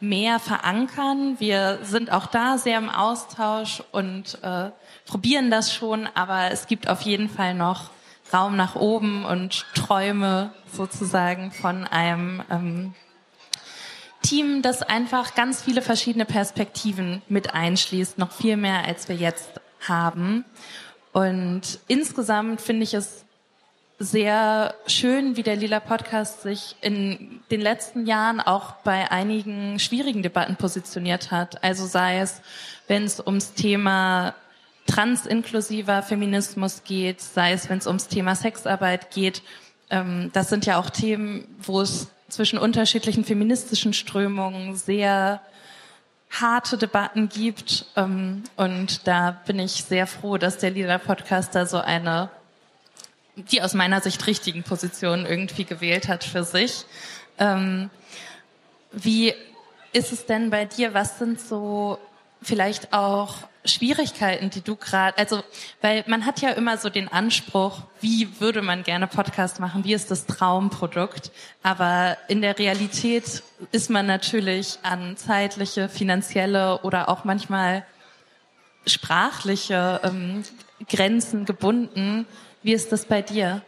mehr 0.00 0.38
verankern. 0.38 1.36
Wir 1.38 1.78
sind 1.82 2.12
auch 2.12 2.26
da 2.26 2.58
sehr 2.58 2.78
im 2.78 2.90
Austausch 2.90 3.82
und 3.92 4.38
äh, 4.42 4.70
probieren 5.06 5.50
das 5.50 5.72
schon, 5.72 6.08
aber 6.14 6.50
es 6.50 6.66
gibt 6.66 6.88
auf 6.88 7.00
jeden 7.02 7.28
Fall 7.28 7.54
noch 7.54 7.90
Raum 8.32 8.56
nach 8.56 8.74
oben 8.74 9.24
und 9.24 9.64
Träume 9.74 10.52
sozusagen 10.72 11.52
von 11.52 11.86
einem 11.86 12.42
ähm, 12.50 12.94
Team, 14.22 14.62
das 14.62 14.82
einfach 14.82 15.34
ganz 15.34 15.62
viele 15.62 15.82
verschiedene 15.82 16.24
Perspektiven 16.24 17.22
mit 17.28 17.54
einschließt, 17.54 18.18
noch 18.18 18.32
viel 18.32 18.56
mehr 18.56 18.84
als 18.84 19.08
wir 19.08 19.16
jetzt 19.16 19.60
haben. 19.86 20.44
Und 21.12 21.78
insgesamt 21.86 22.60
finde 22.60 22.84
ich 22.84 22.94
es 22.94 23.23
sehr 23.98 24.74
schön, 24.86 25.36
wie 25.36 25.42
der 25.42 25.56
Lila 25.56 25.80
Podcast 25.80 26.42
sich 26.42 26.76
in 26.80 27.40
den 27.50 27.60
letzten 27.60 28.06
Jahren 28.06 28.40
auch 28.40 28.72
bei 28.84 29.10
einigen 29.10 29.78
schwierigen 29.78 30.22
Debatten 30.22 30.56
positioniert 30.56 31.30
hat. 31.30 31.62
Also 31.62 31.86
sei 31.86 32.18
es, 32.18 32.42
wenn 32.88 33.04
es 33.04 33.20
ums 33.20 33.54
Thema 33.54 34.34
transinklusiver 34.86 36.02
Feminismus 36.02 36.82
geht, 36.84 37.20
sei 37.20 37.52
es, 37.52 37.68
wenn 37.70 37.78
es 37.78 37.86
ums 37.86 38.08
Thema 38.08 38.34
Sexarbeit 38.34 39.10
geht. 39.10 39.42
Ähm, 39.90 40.30
das 40.32 40.48
sind 40.48 40.66
ja 40.66 40.78
auch 40.78 40.90
Themen, 40.90 41.46
wo 41.62 41.80
es 41.80 42.08
zwischen 42.28 42.58
unterschiedlichen 42.58 43.24
feministischen 43.24 43.92
Strömungen 43.92 44.74
sehr 44.74 45.40
harte 46.30 46.76
Debatten 46.76 47.28
gibt. 47.28 47.86
Ähm, 47.96 48.42
und 48.56 49.06
da 49.06 49.30
bin 49.46 49.58
ich 49.58 49.84
sehr 49.84 50.06
froh, 50.06 50.36
dass 50.36 50.58
der 50.58 50.70
Lila 50.70 50.98
Podcast 50.98 51.54
da 51.54 51.66
so 51.66 51.78
eine, 51.78 52.30
die 53.36 53.62
aus 53.62 53.74
meiner 53.74 54.00
Sicht 54.00 54.26
richtigen 54.26 54.62
Position 54.62 55.26
irgendwie 55.26 55.64
gewählt 55.64 56.08
hat 56.08 56.24
für 56.24 56.44
sich. 56.44 56.84
Ähm, 57.38 57.90
wie 58.92 59.34
ist 59.92 60.12
es 60.12 60.26
denn 60.26 60.50
bei 60.50 60.64
dir? 60.64 60.94
Was 60.94 61.18
sind 61.18 61.40
so 61.40 61.98
vielleicht 62.42 62.92
auch 62.92 63.34
Schwierigkeiten, 63.64 64.50
die 64.50 64.60
du 64.60 64.76
gerade, 64.76 65.16
also, 65.16 65.42
weil 65.80 66.04
man 66.06 66.26
hat 66.26 66.42
ja 66.42 66.50
immer 66.50 66.76
so 66.76 66.90
den 66.90 67.08
Anspruch, 67.08 67.80
wie 68.00 68.40
würde 68.40 68.60
man 68.60 68.82
gerne 68.82 69.06
Podcast 69.06 69.58
machen, 69.58 69.84
wie 69.84 69.94
ist 69.94 70.10
das 70.10 70.26
Traumprodukt, 70.26 71.30
aber 71.62 72.18
in 72.28 72.42
der 72.42 72.58
Realität 72.58 73.42
ist 73.72 73.88
man 73.88 74.06
natürlich 74.06 74.78
an 74.82 75.16
zeitliche, 75.16 75.88
finanzielle 75.88 76.80
oder 76.82 77.08
auch 77.08 77.24
manchmal 77.24 77.86
sprachliche 78.86 80.00
ähm, 80.04 80.44
Grenzen 80.88 81.46
gebunden. 81.46 82.26
Wie 82.64 82.72
ist 82.72 82.90
das 82.92 83.04
bei 83.04 83.20
dir? 83.20 83.62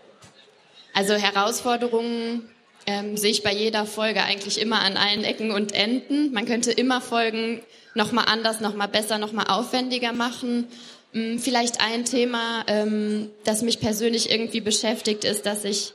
Also 0.95 1.15
Herausforderungen 1.15 2.49
ähm, 2.87 3.19
sehe 3.19 3.31
ich 3.31 3.43
bei 3.43 3.53
jeder 3.53 3.85
Folge 3.85 4.23
eigentlich 4.23 4.59
immer 4.59 4.81
an 4.81 4.97
allen 4.97 5.23
Ecken 5.23 5.51
und 5.51 5.73
Enden. 5.73 6.33
Man 6.33 6.47
könnte 6.47 6.73
immer 6.73 7.03
Folgen 7.03 7.61
nochmal 7.95 8.25
anders, 8.27 8.61
nochmal 8.61 8.89
besser, 8.89 9.19
nochmal 9.19 9.49
aufwendiger 9.49 10.15
machen. 10.15 10.67
Mm, 11.13 11.37
vielleicht 11.37 11.83
ein 11.83 12.07
Thema, 12.07 12.65
ähm, 12.69 13.29
das 13.45 13.61
mich 13.61 13.81
persönlich 13.81 14.31
irgendwie 14.31 14.63
beschäftigt, 14.63 15.25
ist, 15.25 15.45
dass 15.45 15.65
ich 15.65 15.93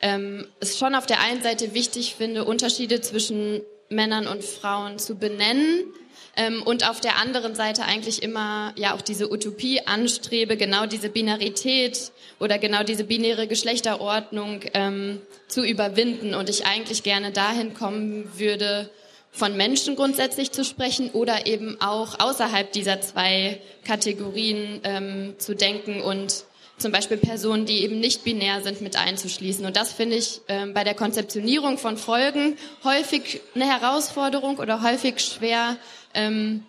ähm, 0.00 0.46
es 0.60 0.78
schon 0.78 0.94
auf 0.94 1.06
der 1.06 1.20
einen 1.20 1.42
Seite 1.42 1.74
wichtig 1.74 2.14
finde, 2.14 2.44
Unterschiede 2.44 3.00
zwischen 3.00 3.62
Männern 3.88 4.28
und 4.28 4.44
Frauen 4.44 5.00
zu 5.00 5.16
benennen 5.16 5.92
ähm, 6.36 6.62
und 6.62 6.88
auf 6.88 7.00
der 7.00 7.18
anderen 7.18 7.54
Seite 7.54 7.84
eigentlich 7.84 8.22
immer 8.22 8.72
ja 8.76 8.94
auch 8.94 9.00
diese 9.00 9.30
Utopie 9.30 9.80
anstrebe, 9.86 10.56
genau 10.56 10.86
diese 10.86 11.08
Binarität 11.08 12.12
oder 12.40 12.58
genau 12.58 12.82
diese 12.82 13.04
binäre 13.04 13.46
Geschlechterordnung 13.46 14.60
ähm, 14.74 15.20
zu 15.48 15.64
überwinden 15.64 16.34
und 16.34 16.48
ich 16.48 16.66
eigentlich 16.66 17.02
gerne 17.02 17.30
dahin 17.30 17.74
kommen 17.74 18.30
würde, 18.36 18.90
von 19.30 19.56
Menschen 19.56 19.96
grundsätzlich 19.96 20.52
zu 20.52 20.64
sprechen 20.64 21.10
oder 21.10 21.46
eben 21.46 21.80
auch 21.80 22.20
außerhalb 22.20 22.70
dieser 22.70 23.00
zwei 23.00 23.60
Kategorien 23.84 24.80
ähm, 24.84 25.34
zu 25.38 25.54
denken 25.56 26.00
und 26.00 26.44
zum 26.78 26.92
Beispiel 26.92 27.16
Personen, 27.16 27.66
die 27.66 27.82
eben 27.82 28.00
nicht 28.00 28.24
binär 28.24 28.60
sind, 28.62 28.80
mit 28.80 28.96
einzuschließen. 28.96 29.64
Und 29.64 29.76
das 29.76 29.92
finde 29.92 30.16
ich 30.16 30.40
ähm, 30.48 30.74
bei 30.74 30.84
der 30.84 30.94
Konzeptionierung 30.94 31.78
von 31.78 31.96
Folgen 31.96 32.56
häufig 32.82 33.40
eine 33.54 33.66
Herausforderung 33.66 34.58
oder 34.58 34.82
häufig 34.82 35.20
schwer, 35.20 35.76
ähm, 36.14 36.64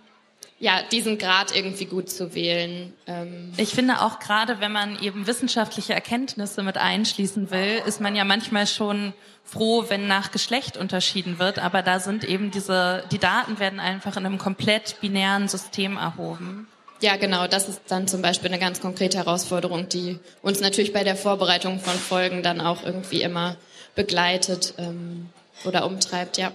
ja, 0.60 0.82
diesen 0.92 1.18
Grad 1.18 1.56
irgendwie 1.56 1.86
gut 1.86 2.10
zu 2.10 2.34
wählen. 2.34 2.94
Ähm. 3.08 3.52
Ich 3.58 3.70
finde 3.70 4.02
auch 4.02 4.20
gerade, 4.20 4.62
wenn 4.62 4.72
man 4.72 5.02
eben 5.02 5.28
wissenschaftliche 5.28 5.94
Erkenntnisse 5.94 6.64
mit 6.64 6.78
einschließen 6.78 7.52
will, 7.52 7.82
ist 7.86 8.00
man 8.00 8.16
ja 8.16 8.24
manchmal 8.24 8.66
schon 8.66 9.14
froh, 9.44 9.86
wenn 9.90 10.08
nach 10.08 10.32
Geschlecht 10.32 10.78
unterschieden 10.78 11.40
wird, 11.40 11.60
aber 11.60 11.82
da 11.82 12.00
sind 12.00 12.24
eben 12.24 12.52
diese, 12.52 13.04
die 13.12 13.20
Daten 13.20 13.60
werden 13.60 13.80
einfach 13.80 14.18
in 14.18 14.26
einem 14.26 14.38
komplett 14.38 15.00
binären 15.02 15.48
System 15.48 15.98
erhoben. 15.98 16.68
Ja, 17.02 17.18
genau. 17.18 17.46
Das 17.48 17.68
ist 17.68 17.82
dann 17.90 18.08
zum 18.08 18.22
Beispiel 18.22 18.50
eine 18.50 18.60
ganz 18.60 18.80
konkrete 18.80 19.18
Herausforderung, 19.18 19.90
die 19.90 20.18
uns 20.42 20.62
natürlich 20.62 20.94
bei 20.94 21.04
der 21.04 21.16
Vorbereitung 21.16 21.80
von 21.80 21.94
Folgen 21.94 22.42
dann 22.42 22.62
auch 22.62 22.84
irgendwie 22.84 23.22
immer 23.22 23.58
begleitet 23.94 24.74
ähm, 24.78 25.30
oder 25.66 25.86
umtreibt, 25.86 26.38
ja. 26.38 26.52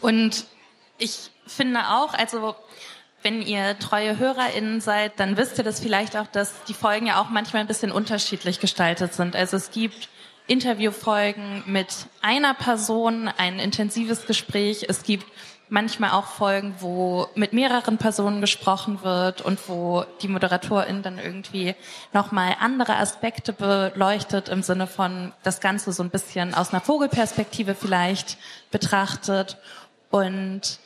Und 0.00 0.44
ich 0.98 1.30
finde 1.46 1.80
auch, 1.88 2.14
also 2.14 2.54
wenn 3.22 3.42
ihr 3.42 3.78
treue 3.78 4.18
HörerInnen 4.18 4.80
seid, 4.80 5.18
dann 5.18 5.36
wisst 5.36 5.58
ihr 5.58 5.64
das 5.64 5.80
vielleicht 5.80 6.16
auch, 6.16 6.26
dass 6.26 6.52
die 6.64 6.74
Folgen 6.74 7.06
ja 7.06 7.20
auch 7.20 7.30
manchmal 7.30 7.62
ein 7.62 7.66
bisschen 7.66 7.90
unterschiedlich 7.90 8.60
gestaltet 8.60 9.14
sind. 9.14 9.34
Also 9.34 9.56
es 9.56 9.70
gibt 9.70 10.08
Interviewfolgen 10.46 11.62
mit 11.66 11.88
einer 12.22 12.54
Person, 12.54 13.28
ein 13.28 13.58
intensives 13.58 14.26
Gespräch. 14.26 14.86
Es 14.88 15.02
gibt 15.02 15.26
manchmal 15.68 16.10
auch 16.12 16.26
Folgen, 16.26 16.74
wo 16.80 17.28
mit 17.34 17.52
mehreren 17.52 17.98
Personen 17.98 18.40
gesprochen 18.40 19.02
wird 19.02 19.42
und 19.42 19.68
wo 19.68 20.04
die 20.22 20.28
Moderatorin 20.28 21.02
dann 21.02 21.18
irgendwie 21.18 21.74
nochmal 22.12 22.56
andere 22.60 22.96
Aspekte 22.96 23.52
beleuchtet 23.52 24.48
im 24.48 24.62
Sinne 24.62 24.86
von 24.86 25.32
das 25.42 25.60
Ganze 25.60 25.92
so 25.92 26.02
ein 26.02 26.10
bisschen 26.10 26.54
aus 26.54 26.72
einer 26.72 26.80
Vogelperspektive 26.80 27.74
vielleicht 27.74 28.38
betrachtet. 28.70 29.58
Und 30.10 30.78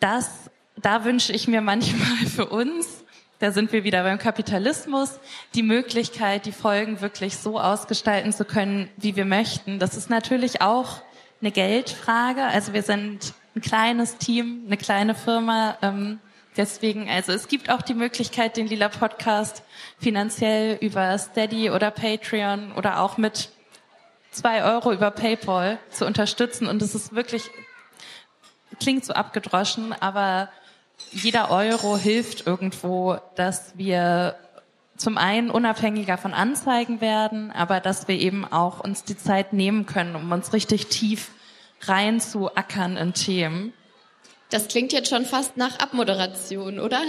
das, 0.00 0.50
da 0.76 1.04
wünsche 1.04 1.32
ich 1.32 1.48
mir 1.48 1.60
manchmal 1.60 2.26
für 2.26 2.46
uns, 2.46 3.04
da 3.40 3.52
sind 3.52 3.72
wir 3.72 3.84
wieder 3.84 4.02
beim 4.02 4.18
Kapitalismus, 4.18 5.20
die 5.54 5.62
Möglichkeit, 5.62 6.44
die 6.44 6.52
Folgen 6.52 7.00
wirklich 7.00 7.36
so 7.36 7.60
ausgestalten 7.60 8.32
zu 8.32 8.44
können, 8.44 8.90
wie 8.96 9.14
wir 9.14 9.24
möchten. 9.24 9.78
Das 9.78 9.96
ist 9.96 10.10
natürlich 10.10 10.60
auch 10.60 11.02
eine 11.40 11.52
Geldfrage. 11.52 12.42
Also 12.42 12.72
wir 12.72 12.82
sind 12.82 13.34
ein 13.54 13.62
kleines 13.62 14.16
Team, 14.18 14.64
eine 14.66 14.76
kleine 14.76 15.14
Firma. 15.14 15.78
Ähm, 15.82 16.18
deswegen, 16.56 17.08
also 17.08 17.30
es 17.30 17.46
gibt 17.46 17.70
auch 17.70 17.82
die 17.82 17.94
Möglichkeit, 17.94 18.56
den 18.56 18.66
Lila 18.66 18.88
Podcast 18.88 19.62
finanziell 20.00 20.76
über 20.80 21.16
Steady 21.16 21.70
oder 21.70 21.92
Patreon 21.92 22.72
oder 22.72 23.00
auch 23.00 23.18
mit 23.18 23.50
zwei 24.32 24.64
Euro 24.64 24.92
über 24.92 25.12
PayPal 25.12 25.78
zu 25.90 26.06
unterstützen. 26.06 26.66
Und 26.66 26.82
es 26.82 26.96
ist 26.96 27.14
wirklich 27.14 27.50
klingt 28.78 29.04
so 29.04 29.12
abgedroschen, 29.12 29.94
aber 30.00 30.48
jeder 31.12 31.50
Euro 31.50 31.96
hilft 31.96 32.46
irgendwo, 32.46 33.18
dass 33.36 33.76
wir 33.76 34.36
zum 34.96 35.16
einen 35.16 35.50
unabhängiger 35.50 36.18
von 36.18 36.34
Anzeigen 36.34 37.00
werden, 37.00 37.52
aber 37.52 37.80
dass 37.80 38.08
wir 38.08 38.16
eben 38.16 38.44
auch 38.44 38.80
uns 38.80 39.04
die 39.04 39.16
Zeit 39.16 39.52
nehmen 39.52 39.86
können, 39.86 40.16
um 40.16 40.30
uns 40.32 40.52
richtig 40.52 40.88
tief 40.88 41.30
rein 41.82 42.20
zu 42.20 42.54
ackern 42.54 42.96
in 42.96 43.14
Themen. 43.14 43.72
Das 44.50 44.68
klingt 44.68 44.92
jetzt 44.92 45.10
schon 45.10 45.24
fast 45.24 45.56
nach 45.56 45.78
Abmoderation, 45.78 46.80
oder? 46.80 47.00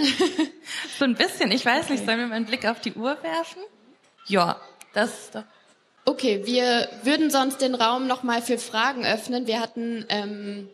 so 0.98 1.04
ein 1.04 1.14
bisschen. 1.14 1.50
Ich 1.50 1.64
weiß 1.64 1.84
okay. 1.84 1.92
nicht, 1.92 2.06
sollen 2.06 2.18
wir 2.18 2.26
mal 2.26 2.34
einen 2.34 2.46
Blick 2.46 2.66
auf 2.66 2.80
die 2.80 2.92
Uhr 2.92 3.16
werfen? 3.22 3.62
Ja, 4.26 4.60
das. 4.92 5.30
Okay, 6.04 6.42
wir 6.44 6.88
würden 7.02 7.30
sonst 7.30 7.60
den 7.60 7.74
Raum 7.74 8.06
nochmal 8.06 8.42
für 8.42 8.58
Fragen 8.58 9.04
öffnen. 9.04 9.46
Wir 9.46 9.60
hatten 9.60 10.04
ähm, 10.08 10.68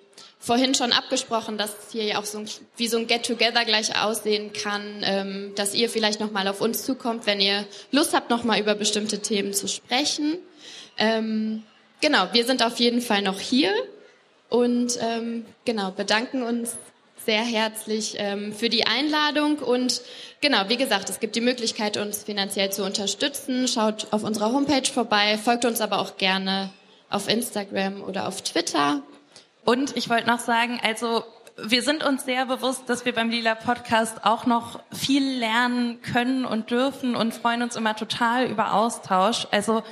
vorhin 0.47 0.77
schon 0.77 0.93
abgesprochen, 0.93 1.59
dass 1.59 1.75
hier 1.91 2.05
ja 2.05 2.19
auch 2.19 2.25
so 2.25 2.39
ein, 2.39 2.49
wie 2.77 2.87
so 2.87 2.99
ein 2.99 3.09
Get-Together 3.09 3.65
gleich 3.65 4.01
aussehen 4.01 4.53
kann, 4.53 5.03
ähm, 5.03 5.53
dass 5.57 5.75
ihr 5.75 5.91
vielleicht 5.91 6.21
nochmal 6.21 6.47
auf 6.47 6.61
uns 6.61 6.85
zukommt, 6.85 7.27
wenn 7.27 7.41
ihr 7.41 7.67
Lust 7.91 8.15
habt, 8.15 8.31
nochmal 8.31 8.61
über 8.61 8.77
bestimmte 8.77 9.19
Themen 9.19 9.53
zu 9.53 9.67
sprechen. 9.67 10.39
Ähm, 10.99 11.65
genau, 12.01 12.29
wir 12.33 12.45
sind 12.45 12.65
auf 12.65 12.79
jeden 12.79 13.03
Fall 13.03 13.23
noch 13.23 13.41
hier 13.41 13.73
und 14.49 14.97
ähm, 15.01 15.45
genau, 15.65 15.91
bedanken 15.91 16.45
uns 16.45 16.77
sehr 17.25 17.43
herzlich 17.43 18.15
ähm, 18.19 18.53
für 18.53 18.69
die 18.69 18.87
Einladung 18.87 19.59
und 19.59 20.01
genau, 20.41 20.69
wie 20.69 20.77
gesagt, 20.77 21.11
es 21.11 21.19
gibt 21.19 21.35
die 21.35 21.41
Möglichkeit, 21.41 21.97
uns 21.97 22.23
finanziell 22.23 22.71
zu 22.71 22.85
unterstützen. 22.85 23.67
Schaut 23.67 24.07
auf 24.13 24.23
unserer 24.23 24.53
Homepage 24.53 24.89
vorbei, 24.89 25.39
folgt 25.39 25.65
uns 25.65 25.81
aber 25.81 25.99
auch 25.99 26.19
gerne 26.19 26.71
auf 27.11 27.29
Instagram 27.29 28.05
oder 28.05 28.29
auf 28.29 28.43
Twitter. 28.43 29.03
Und 29.67 29.97
ich 29.97 30.09
wollte 30.09 30.29
noch 30.29 30.39
sagen, 30.39 30.81
also 30.83 31.25
wir 31.57 31.83
sind 31.83 32.05
uns 32.05 32.25
sehr 32.25 32.47
bewusst, 32.47 32.89
dass 32.89 33.05
wir 33.05 33.13
beim 33.13 33.31
Lila 33.31 33.57
Podcast 33.57 34.25
auch 34.25 34.47
noch 34.47 34.79
viel 34.93 35.39
lernen 35.39 36.01
können 36.03 36.45
und 36.45 36.71
dürfen 36.71 37.17
und 37.17 37.35
freuen 37.35 37.63
uns 37.63 37.75
immer 37.75 37.97
total 37.97 38.47
über 38.47 38.75
Austausch. 38.75 39.49
Also 39.51 39.83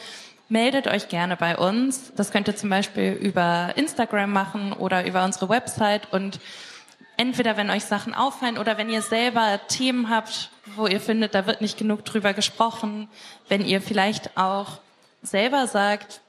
meldet 0.48 0.86
euch 0.86 1.08
gerne 1.08 1.36
bei 1.36 1.58
uns. 1.58 2.12
Das 2.14 2.30
könnt 2.30 2.46
ihr 2.46 2.54
zum 2.54 2.70
Beispiel 2.70 3.14
über 3.14 3.72
Instagram 3.74 4.30
machen 4.30 4.72
oder 4.72 5.06
über 5.06 5.24
unsere 5.24 5.48
Website 5.48 6.12
und 6.12 6.38
entweder 7.16 7.56
wenn 7.56 7.70
euch 7.70 7.84
Sachen 7.84 8.14
auffallen 8.14 8.58
oder 8.58 8.78
wenn 8.78 8.88
ihr 8.88 9.02
selber 9.02 9.58
Themen 9.66 10.08
habt, 10.08 10.50
wo 10.76 10.86
ihr 10.86 11.00
findet, 11.00 11.34
da 11.34 11.46
wird 11.46 11.60
nicht 11.60 11.78
genug 11.78 12.04
drüber 12.04 12.32
gesprochen, 12.32 13.08
wenn 13.48 13.64
ihr 13.64 13.80
vielleicht 13.80 14.36
auch 14.36 14.78
selber 15.22 15.66
sagt, 15.66 16.20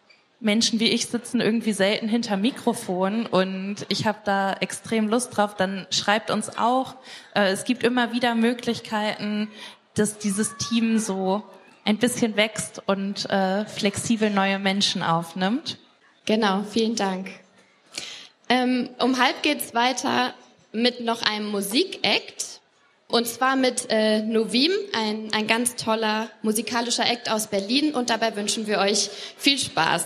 Menschen 0.46 0.80
wie 0.80 0.90
ich 0.90 1.08
sitzen 1.08 1.42
irgendwie 1.42 1.74
selten 1.74 2.08
hinter 2.08 2.38
Mikrofon 2.38 3.26
und 3.26 3.78
ich 3.90 4.06
habe 4.06 4.20
da 4.24 4.54
extrem 4.54 5.10
Lust 5.10 5.36
drauf, 5.36 5.56
dann 5.56 5.88
schreibt 5.90 6.32
uns 6.32 6.58
auch. 6.58 6.96
Äh, 7.34 7.52
es 7.52 7.66
gibt 7.66 7.84
immer 7.84 8.14
wieder 8.14 8.36
Möglichkeiten, 8.36 9.50
dass 9.96 10.20
dieses 10.20 10.56
Team 10.58 11.00
so 11.00 11.44
ein 11.84 11.98
bisschen 11.98 12.38
wächst 12.38 12.82
und 12.86 13.30
äh, 13.30 13.66
flexibel 13.66 14.30
neue 14.30 14.60
Menschen 14.60 15.04
aufnimmt. 15.04 15.78
Genau, 16.26 16.64
vielen 16.64 16.96
Dank. 16.96 17.30
Ähm, 18.48 18.90
um 19.00 19.18
halb 19.20 19.42
geht's 19.42 19.74
weiter 19.74 20.34
mit 20.72 21.02
noch 21.02 21.22
einem 21.24 21.48
Musikakt. 21.48 22.62
Und 23.08 23.28
zwar 23.28 23.56
mit 23.56 23.88
äh, 23.90 24.22
Novim, 24.24 24.72
ein, 24.94 25.32
ein 25.32 25.46
ganz 25.46 25.76
toller 25.76 26.30
musikalischer 26.42 27.08
Act 27.08 27.30
aus 27.30 27.48
Berlin. 27.48 27.94
Und 27.94 28.10
dabei 28.10 28.36
wünschen 28.36 28.66
wir 28.66 28.80
euch 28.80 29.10
viel 29.38 29.60
Spaß. 29.60 30.06